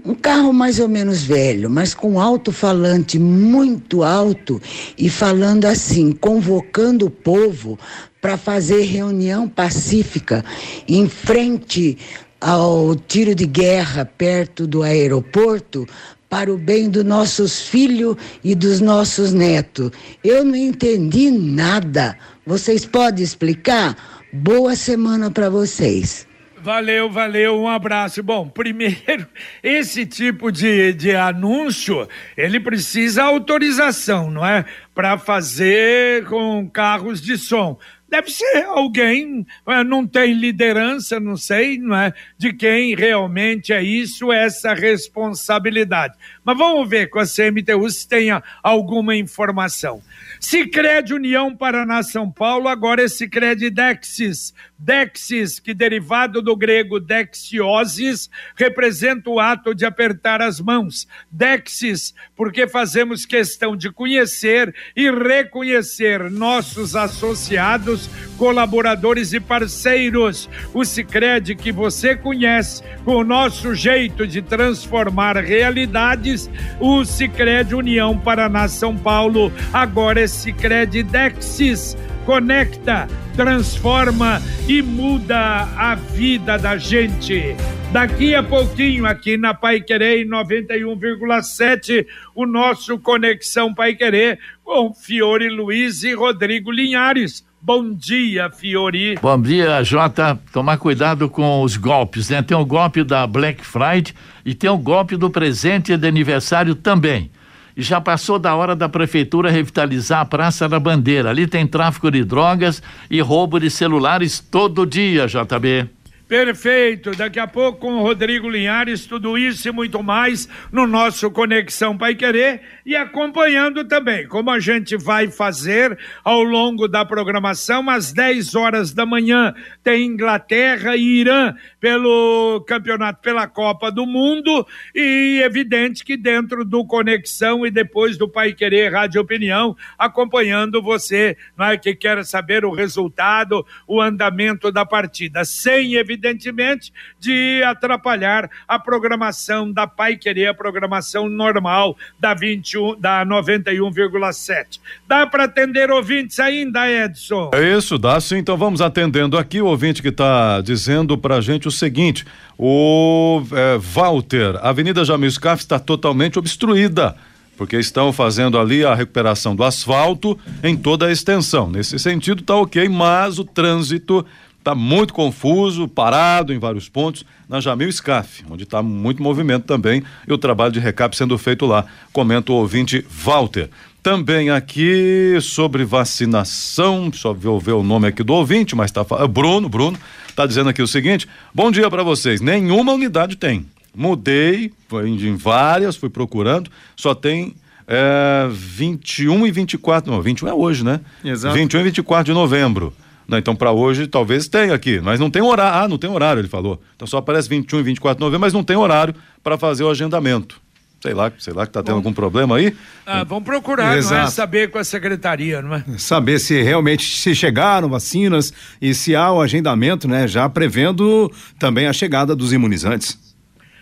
um 0.04 0.14
carro 0.14 0.52
mais 0.52 0.78
ou 0.78 0.88
menos 0.88 1.22
velho, 1.22 1.68
mas 1.68 1.94
com 1.94 2.20
alto-falante 2.20 3.18
muito 3.18 4.02
alto 4.02 4.60
e 4.96 5.08
falando 5.08 5.64
assim, 5.66 6.12
convocando 6.12 7.06
o 7.06 7.10
povo 7.10 7.78
para 8.20 8.36
fazer 8.36 8.82
reunião 8.82 9.48
pacífica 9.48 10.44
em 10.88 11.08
frente 11.08 11.98
ao 12.40 12.94
tiro 12.94 13.34
de 13.34 13.46
guerra 13.46 14.04
perto 14.04 14.66
do 14.66 14.82
aeroporto 14.82 15.86
para 16.28 16.52
o 16.52 16.56
bem 16.56 16.88
dos 16.88 17.04
nossos 17.04 17.62
filhos 17.62 18.16
e 18.42 18.54
dos 18.54 18.80
nossos 18.80 19.32
netos. 19.32 19.90
Eu 20.22 20.44
não 20.44 20.54
entendi 20.54 21.30
nada. 21.30 22.16
Vocês 22.46 22.86
podem 22.86 23.24
explicar? 23.24 23.96
Boa 24.32 24.76
semana 24.76 25.30
para 25.30 25.50
vocês. 25.50 26.29
Valeu, 26.62 27.08
valeu, 27.08 27.58
um 27.58 27.68
abraço. 27.68 28.22
Bom, 28.22 28.46
primeiro, 28.46 29.26
esse 29.62 30.04
tipo 30.04 30.52
de, 30.52 30.92
de 30.92 31.14
anúncio, 31.14 32.06
ele 32.36 32.60
precisa 32.60 33.24
autorização, 33.24 34.30
não 34.30 34.44
é? 34.44 34.66
Para 34.94 35.16
fazer 35.16 36.26
com 36.26 36.68
carros 36.68 37.22
de 37.22 37.38
som. 37.38 37.78
Deve 38.10 38.28
ser 38.28 38.64
alguém, 38.64 39.46
é, 39.68 39.84
não 39.84 40.04
tem 40.04 40.32
liderança, 40.32 41.20
não 41.20 41.36
sei, 41.36 41.78
não 41.78 41.94
é? 41.94 42.12
De 42.36 42.52
quem 42.52 42.94
realmente 42.96 43.72
é 43.72 43.80
isso, 43.80 44.32
essa 44.32 44.74
responsabilidade. 44.74 46.14
Mas 46.44 46.58
vamos 46.58 46.88
ver 46.88 47.08
com 47.08 47.20
a 47.20 47.24
CMTU 47.24 47.88
se 47.88 48.08
tenha 48.08 48.42
alguma 48.64 49.14
informação. 49.14 50.02
Sicredi 50.40 51.14
União 51.14 51.54
Paraná 51.54 52.02
São 52.02 52.30
Paulo, 52.30 52.66
agora 52.66 53.04
é 53.04 53.08
Sicredi 53.08 53.70
Dexis. 53.70 54.54
Dexis, 54.78 55.60
que 55.60 55.74
derivado 55.74 56.40
do 56.40 56.56
grego 56.56 56.98
dexiosis, 56.98 58.30
representa 58.56 59.28
o 59.28 59.38
ato 59.38 59.74
de 59.74 59.84
apertar 59.84 60.40
as 60.40 60.58
mãos. 60.58 61.06
Dexis, 61.30 62.14
porque 62.34 62.66
fazemos 62.66 63.26
questão 63.26 63.76
de 63.76 63.92
conhecer 63.92 64.74
e 64.96 65.10
reconhecer 65.10 66.30
nossos 66.30 66.96
associados, 66.96 67.99
colaboradores 68.38 69.32
e 69.32 69.40
parceiros. 69.40 70.48
O 70.72 70.84
Sicredi 70.84 71.54
que 71.54 71.72
você 71.72 72.14
conhece, 72.14 72.82
com 73.04 73.16
o 73.16 73.24
nosso 73.24 73.74
jeito 73.74 74.26
de 74.26 74.40
transformar 74.40 75.36
realidades, 75.36 76.48
o 76.78 77.04
Sicredi 77.04 77.74
União 77.74 78.16
Paraná 78.16 78.68
São 78.68 78.96
Paulo, 78.96 79.52
agora 79.72 80.20
é 80.20 80.26
Sicredi 80.26 81.02
Dexis 81.02 81.96
conecta, 82.30 83.08
transforma 83.34 84.40
e 84.68 84.80
muda 84.82 85.62
a 85.76 85.94
vida 85.94 86.56
da 86.56 86.76
gente. 86.76 87.56
Daqui 87.92 88.36
a 88.36 88.42
pouquinho, 88.42 89.04
aqui 89.04 89.36
na 89.36 89.52
Pai 89.52 89.80
Querer 89.80 90.24
91,7, 90.24 92.06
o 92.36 92.46
nosso 92.46 92.98
Conexão 93.00 93.74
Pai 93.74 93.96
Querer 93.96 94.38
com 94.62 94.94
Fiore 94.94 95.48
Luiz 95.48 96.04
e 96.04 96.14
Rodrigo 96.14 96.70
Linhares. 96.70 97.44
Bom 97.62 97.92
dia, 97.92 98.48
Fiori. 98.50 99.16
Bom 99.20 99.40
dia, 99.40 99.84
Jota. 99.84 100.40
Tomar 100.50 100.78
cuidado 100.78 101.28
com 101.28 101.62
os 101.62 101.76
golpes, 101.76 102.30
né? 102.30 102.40
Tem 102.40 102.56
o 102.56 102.64
golpe 102.64 103.04
da 103.04 103.26
Black 103.26 103.62
Friday 103.62 104.14
e 104.46 104.54
tem 104.54 104.70
o 104.70 104.78
golpe 104.78 105.14
do 105.14 105.28
presente 105.28 105.94
de 105.94 106.08
aniversário 106.08 106.74
também. 106.74 107.30
E 107.76 107.82
já 107.82 108.00
passou 108.00 108.38
da 108.38 108.54
hora 108.54 108.74
da 108.74 108.88
prefeitura 108.88 109.50
revitalizar 109.50 110.20
a 110.20 110.24
Praça 110.24 110.66
da 110.66 110.80
Bandeira. 110.80 111.28
Ali 111.28 111.46
tem 111.46 111.66
tráfico 111.66 112.10
de 112.10 112.24
drogas 112.24 112.82
e 113.10 113.20
roubo 113.20 113.60
de 113.60 113.68
celulares 113.68 114.40
todo 114.40 114.86
dia, 114.86 115.26
JB. 115.26 115.99
Perfeito. 116.30 117.10
Daqui 117.10 117.40
a 117.40 117.46
pouco 117.48 117.80
com 117.80 117.94
o 117.94 118.02
Rodrigo 118.02 118.48
Linhares, 118.48 119.04
tudo 119.04 119.36
isso 119.36 119.66
e 119.66 119.72
muito 119.72 120.00
mais 120.00 120.48
no 120.70 120.86
nosso 120.86 121.28
Conexão 121.28 121.98
Pai 121.98 122.14
Querer 122.14 122.62
e 122.86 122.94
acompanhando 122.94 123.84
também 123.84 124.28
como 124.28 124.48
a 124.48 124.60
gente 124.60 124.96
vai 124.96 125.28
fazer 125.28 125.98
ao 126.22 126.40
longo 126.44 126.86
da 126.86 127.04
programação. 127.04 127.90
Às 127.90 128.12
10 128.12 128.54
horas 128.54 128.92
da 128.92 129.04
manhã 129.04 129.52
tem 129.82 130.04
Inglaterra 130.04 130.94
e 130.94 131.02
Irã 131.02 131.52
pelo 131.80 132.64
campeonato 132.64 133.20
pela 133.20 133.48
Copa 133.48 133.90
do 133.90 134.06
Mundo. 134.06 134.64
E 134.94 135.42
evidente 135.44 136.04
que 136.04 136.16
dentro 136.16 136.64
do 136.64 136.86
Conexão 136.86 137.66
e 137.66 137.72
depois 137.72 138.16
do 138.16 138.28
Pai 138.28 138.52
Querer 138.52 138.92
Rádio 138.92 139.20
Opinião 139.20 139.76
acompanhando 139.98 140.80
você, 140.80 141.36
não 141.58 141.66
é? 141.66 141.76
Que 141.76 141.92
quer 141.92 142.24
saber 142.24 142.64
o 142.64 142.70
resultado, 142.70 143.66
o 143.84 144.00
andamento 144.00 144.70
da 144.70 144.86
partida, 144.86 145.44
sem 145.44 145.94
evidência 145.94 146.19
evidentemente, 146.20 146.92
de 147.18 147.62
atrapalhar 147.64 148.48
a 148.68 148.78
programação 148.78 149.72
da 149.72 149.86
Pai 149.86 150.16
Querer, 150.16 150.48
a 150.48 150.54
programação 150.54 151.28
normal 151.28 151.96
da 152.18 152.34
21, 152.34 153.00
da 153.00 153.24
91,7. 153.24 154.78
Dá 155.08 155.26
para 155.26 155.44
atender 155.44 155.90
ouvintes 155.90 156.38
ainda, 156.38 156.88
Edson? 156.88 157.50
É 157.54 157.76
isso, 157.76 157.98
dá 157.98 158.20
sim. 158.20 158.36
Então 158.36 158.56
vamos 158.56 158.80
atendendo 158.80 159.38
aqui 159.38 159.60
o 159.60 159.66
ouvinte 159.66 160.02
que 160.02 160.08
está 160.08 160.60
dizendo 160.60 161.16
pra 161.16 161.40
gente 161.40 161.66
o 161.66 161.70
seguinte: 161.70 162.26
o 162.58 163.42
é, 163.52 163.78
Walter, 163.78 164.56
a 164.60 164.68
Avenida 164.68 165.04
Jamil 165.04 165.30
Scaff 165.30 165.62
está 165.62 165.78
totalmente 165.78 166.38
obstruída 166.38 167.16
porque 167.60 167.76
estão 167.76 168.10
fazendo 168.10 168.58
ali 168.58 168.86
a 168.86 168.94
recuperação 168.94 169.54
do 169.54 169.62
asfalto 169.62 170.38
em 170.64 170.74
toda 170.74 171.04
a 171.04 171.12
extensão. 171.12 171.68
Nesse 171.68 171.98
sentido, 171.98 172.40
está 172.40 172.56
ok, 172.56 172.88
mas 172.88 173.38
o 173.38 173.44
trânsito 173.44 174.24
está 174.70 174.74
muito 174.74 175.12
confuso, 175.12 175.88
parado 175.88 176.52
em 176.52 176.58
vários 176.58 176.88
pontos, 176.88 177.24
na 177.48 177.60
Jamil 177.60 177.90
Scaf, 177.90 178.44
onde 178.48 178.62
está 178.62 178.82
muito 178.82 179.22
movimento 179.22 179.64
também 179.64 180.02
e 180.26 180.32
o 180.32 180.38
trabalho 180.38 180.72
de 180.72 180.78
recap 180.78 181.16
sendo 181.16 181.36
feito 181.36 181.66
lá. 181.66 181.84
Comenta 182.12 182.52
o 182.52 182.54
ouvinte 182.54 183.04
Walter. 183.10 183.68
Também 184.02 184.48
aqui 184.48 185.36
sobre 185.42 185.84
vacinação, 185.84 187.10
só 187.12 187.34
vou 187.34 187.60
ver 187.60 187.72
o 187.72 187.82
nome 187.82 188.08
aqui 188.08 188.22
do 188.22 188.32
ouvinte, 188.32 188.74
mas 188.74 188.90
está 188.90 189.04
Bruno, 189.26 189.68
Bruno, 189.68 189.98
está 190.28 190.46
dizendo 190.46 190.70
aqui 190.70 190.80
o 190.80 190.86
seguinte: 190.86 191.28
bom 191.54 191.70
dia 191.70 191.90
para 191.90 192.02
vocês. 192.02 192.40
Nenhuma 192.40 192.92
unidade 192.92 193.36
tem. 193.36 193.66
Mudei, 193.94 194.72
em 195.04 195.36
várias, 195.36 195.96
fui 195.96 196.08
procurando, 196.08 196.70
só 196.96 197.12
tem 197.14 197.54
é, 197.86 198.48
21 198.50 199.46
e 199.46 199.50
24, 199.50 200.10
não, 200.12 200.22
21 200.22 200.48
é 200.48 200.54
hoje, 200.54 200.84
né? 200.84 201.00
Exato. 201.24 201.56
21 201.56 201.80
e 201.80 201.82
24 201.84 202.24
de 202.24 202.32
novembro. 202.32 202.94
Não, 203.30 203.38
então 203.38 203.54
para 203.54 203.70
hoje 203.70 204.08
talvez 204.08 204.48
tenha 204.48 204.74
aqui, 204.74 205.00
mas 205.00 205.20
não 205.20 205.30
tem 205.30 205.40
horário. 205.40 205.84
Ah, 205.84 205.86
não 205.88 205.96
tem 205.96 206.10
horário, 206.10 206.40
ele 206.40 206.48
falou. 206.48 206.82
Então 206.96 207.06
só 207.06 207.18
aparece 207.18 207.48
21 207.48 207.78
e 207.78 207.82
24 207.84 208.18
de 208.18 208.24
novembro, 208.24 208.40
mas 208.40 208.52
não 208.52 208.64
tem 208.64 208.76
horário 208.76 209.14
para 209.40 209.56
fazer 209.56 209.84
o 209.84 209.88
agendamento. 209.88 210.60
Sei 211.00 211.14
lá, 211.14 211.32
sei 211.38 211.54
lá 211.54 211.64
que 211.64 211.72
tá 211.72 211.80
tendo 211.80 211.94
algum 211.94 212.12
problema 212.12 212.56
aí. 212.56 212.76
Ah, 213.06 213.22
vamos 213.22 213.44
procurar, 213.44 213.96
Exato. 213.96 214.14
não 214.16 214.26
é 214.26 214.30
saber 214.30 214.70
com 214.70 214.78
a 214.78 214.84
secretaria, 214.84 215.62
não 215.62 215.76
é? 215.76 215.84
Saber 215.96 216.40
se 216.40 216.60
realmente 216.60 217.16
se 217.16 217.32
chegaram 217.32 217.88
vacinas 217.88 218.52
e 218.82 218.92
se 218.92 219.14
há 219.14 219.30
o 219.32 219.40
agendamento, 219.40 220.08
né? 220.08 220.26
Já 220.26 220.48
prevendo 220.48 221.32
também 221.56 221.86
a 221.86 221.92
chegada 221.92 222.34
dos 222.34 222.52
imunizantes. 222.52 223.16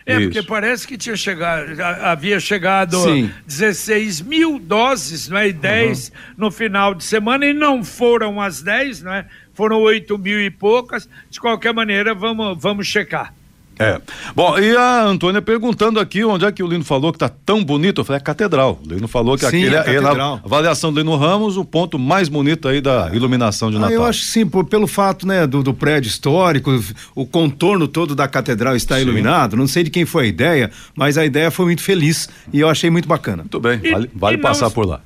É, 0.08 0.14
Isso. 0.14 0.22
porque 0.22 0.42
parece 0.42 0.88
que 0.88 0.96
tinha 0.96 1.14
chegado, 1.14 1.78
havia 1.82 2.40
chegado 2.40 2.96
Sim. 2.96 3.30
16 3.46 4.22
mil 4.22 4.58
doses, 4.58 5.28
não 5.28 5.36
é? 5.36 5.48
E 5.48 5.52
10 5.52 6.08
uhum. 6.08 6.14
no 6.38 6.50
final 6.50 6.94
de 6.94 7.04
semana, 7.04 7.44
e 7.44 7.52
não 7.52 7.84
foram 7.84 8.40
as 8.40 8.62
10, 8.62 9.02
não 9.02 9.12
é? 9.12 9.26
Foram 9.52 9.82
8 9.82 10.16
mil 10.16 10.40
e 10.40 10.50
poucas. 10.50 11.06
De 11.28 11.38
qualquer 11.38 11.74
maneira, 11.74 12.14
vamos, 12.14 12.56
vamos 12.58 12.86
checar. 12.86 13.34
É. 13.78 14.00
Bom, 14.34 14.58
e 14.58 14.76
a 14.76 15.04
Antônia 15.04 15.40
perguntando 15.40 16.00
aqui 16.00 16.24
onde 16.24 16.44
é 16.44 16.52
que 16.52 16.62
o 16.62 16.66
Lino 16.66 16.84
falou 16.84 17.12
que 17.12 17.18
tá 17.18 17.28
tão 17.28 17.62
bonito. 17.62 18.00
Eu 18.00 18.04
falei, 18.04 18.18
é 18.18 18.22
catedral. 18.22 18.78
O 18.84 18.88
Lino 18.92 19.06
falou 19.06 19.36
que 19.36 19.48
sim, 19.48 19.66
aquele 19.66 19.76
é, 19.76 19.94
é 19.94 19.98
a 19.98 20.40
avaliação 20.44 20.92
do 20.92 21.00
Lino 21.00 21.16
Ramos, 21.16 21.56
o 21.56 21.64
ponto 21.64 21.98
mais 21.98 22.28
bonito 22.28 22.66
aí 22.66 22.80
da 22.80 23.10
iluminação 23.12 23.70
de 23.70 23.76
Natal. 23.76 23.90
Ah, 23.90 23.94
eu 23.94 24.04
acho 24.04 24.22
sim, 24.22 24.46
por, 24.46 24.64
pelo 24.64 24.86
fato, 24.86 25.26
né, 25.26 25.46
do, 25.46 25.62
do, 25.62 25.72
prédio 25.72 26.08
histórico, 26.08 26.70
o 27.14 27.24
contorno 27.24 27.86
todo 27.86 28.14
da 28.14 28.26
catedral 28.26 28.74
está 28.74 28.96
sim. 28.96 29.02
iluminado. 29.02 29.56
Não 29.56 29.66
sei 29.66 29.84
de 29.84 29.90
quem 29.90 30.04
foi 30.04 30.24
a 30.24 30.26
ideia, 30.26 30.70
mas 30.94 31.16
a 31.16 31.24
ideia 31.24 31.50
foi 31.50 31.66
muito 31.66 31.82
feliz 31.82 32.28
e 32.52 32.60
eu 32.60 32.68
achei 32.68 32.90
muito 32.90 33.08
bacana. 33.08 33.42
Muito 33.42 33.60
bem, 33.60 33.78
vale, 33.78 34.10
vale 34.14 34.36
e 34.36 34.40
passar 34.40 34.66
não... 34.66 34.72
por 34.72 34.86
lá. 34.86 35.00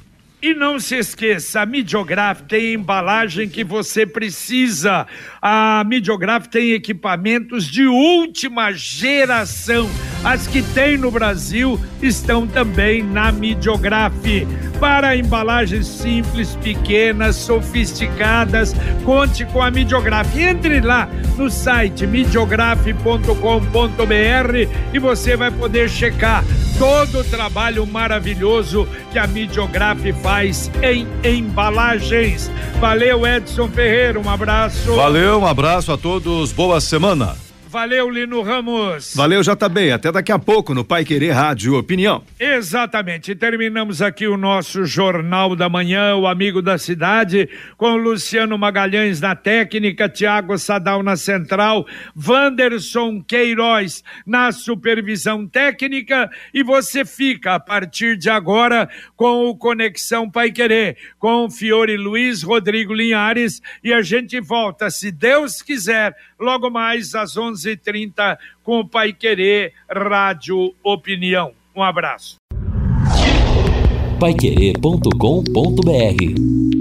E 0.45 0.55
não 0.55 0.81
se 0.81 0.97
esqueça, 0.97 1.61
a 1.61 1.67
Midiograf 1.67 2.43
tem 2.49 2.75
embalagem 2.75 3.49
que 3.49 3.63
você 3.63 4.05
precisa. 4.05 5.07
A 5.41 5.85
Midiograf 5.87 6.49
tem 6.49 6.73
equipamentos 6.73 7.65
de 7.65 7.87
última 7.87 8.73
geração. 8.73 9.89
As 10.25 10.49
que 10.49 10.61
tem 10.61 10.99
no 10.99 11.13
Brasil 11.13 11.79
estão 12.03 12.45
também 12.45 13.05
na 13.05 13.31
Midiograf. 13.31 14.13
Para 14.81 15.15
embalagens 15.15 15.87
simples, 15.87 16.57
pequenas, 16.57 17.37
sofisticadas, 17.37 18.75
conte 19.05 19.47
com 19.47 19.63
a 19.63 19.71
Midiograf. 19.71 20.37
Entre 20.37 20.81
lá 20.81 21.09
no 21.39 21.49
site 21.49 22.05
midiograf.com.br 22.05 24.93
e 24.93 24.99
você 24.99 25.37
vai 25.37 25.53
poder 25.53 25.89
checar 25.89 26.43
todo 26.81 27.21
o 27.21 27.25
trabalho 27.25 27.87
maravilhoso 27.87 28.89
que 29.13 29.21
a 29.21 29.27
Midiograf 29.29 30.13
faz 30.15 30.32
em 30.83 31.07
embalagens. 31.23 32.51
Valeu, 32.81 33.27
Edson 33.27 33.69
Ferreira, 33.69 34.19
um 34.19 34.31
abraço. 34.31 34.95
Valeu, 34.95 35.41
um 35.41 35.47
abraço 35.47 35.93
a 35.93 35.99
todos, 35.99 36.53
boa 36.53 36.81
semana. 36.81 37.37
Valeu, 37.73 38.11
Lino 38.11 38.43
Ramos. 38.43 39.15
Valeu, 39.17 39.41
JB. 39.41 39.93
Até 39.93 40.13
daqui 40.13 40.31
a 40.31 40.39
pouco 40.39 40.75
no 40.75 40.85
Pai 40.85 41.07
Querer 41.07 41.31
Rádio 41.31 41.79
Opinião. 41.79 42.23
Exatamente. 42.39 43.35
Terminamos 43.35 44.03
aqui 44.03 44.27
o 44.27 44.37
nosso 44.37 44.85
Jornal 44.85 45.57
da 45.57 45.71
Manhã, 45.71 46.15
o 46.17 46.27
Amigo 46.27 46.61
da 46.61 46.77
Cidade, 46.77 47.49
com 47.79 47.97
Luciano 47.97 48.59
Magalhães 48.59 49.23
na 49.23 49.35
técnica, 49.35 50.07
Tiago 50.07 50.59
Sadal 50.59 51.03
na 51.03 51.17
central, 51.17 51.87
Wanderson 52.15 53.23
Queiroz 53.23 54.05
na 54.27 54.53
supervisão 54.53 55.47
técnica 55.47 56.31
e 56.53 56.63
você 56.63 57.07
fica 57.07 57.55
a 57.55 57.61
partir 57.61 58.19
de 58.19 58.29
agora 58.29 58.87
com 59.17 59.47
o 59.47 59.57
Conexão 59.57 60.31
Pai 60.31 60.51
Querer, 60.51 60.99
com 61.19 61.51
Fiore 61.51 61.97
Luiz, 61.97 62.43
Rodrigo 62.43 62.93
Linhares 62.93 63.63
e 63.83 63.95
a 63.95 64.03
gente 64.03 64.39
volta, 64.43 64.91
se 64.91 65.11
Deus 65.11 65.63
quiser, 65.63 66.15
logo 66.43 66.69
mais 66.69 67.15
às 67.15 67.37
11:30 67.37 68.37
com 68.63 68.81
o 68.81 68.89
Pai 68.89 69.13
Querer 69.13 69.73
Rádio 69.89 70.75
Opinião. 70.83 71.53
Um 71.75 71.83
abraço. 71.83 72.37
Paiquerê.com.br 74.21 76.72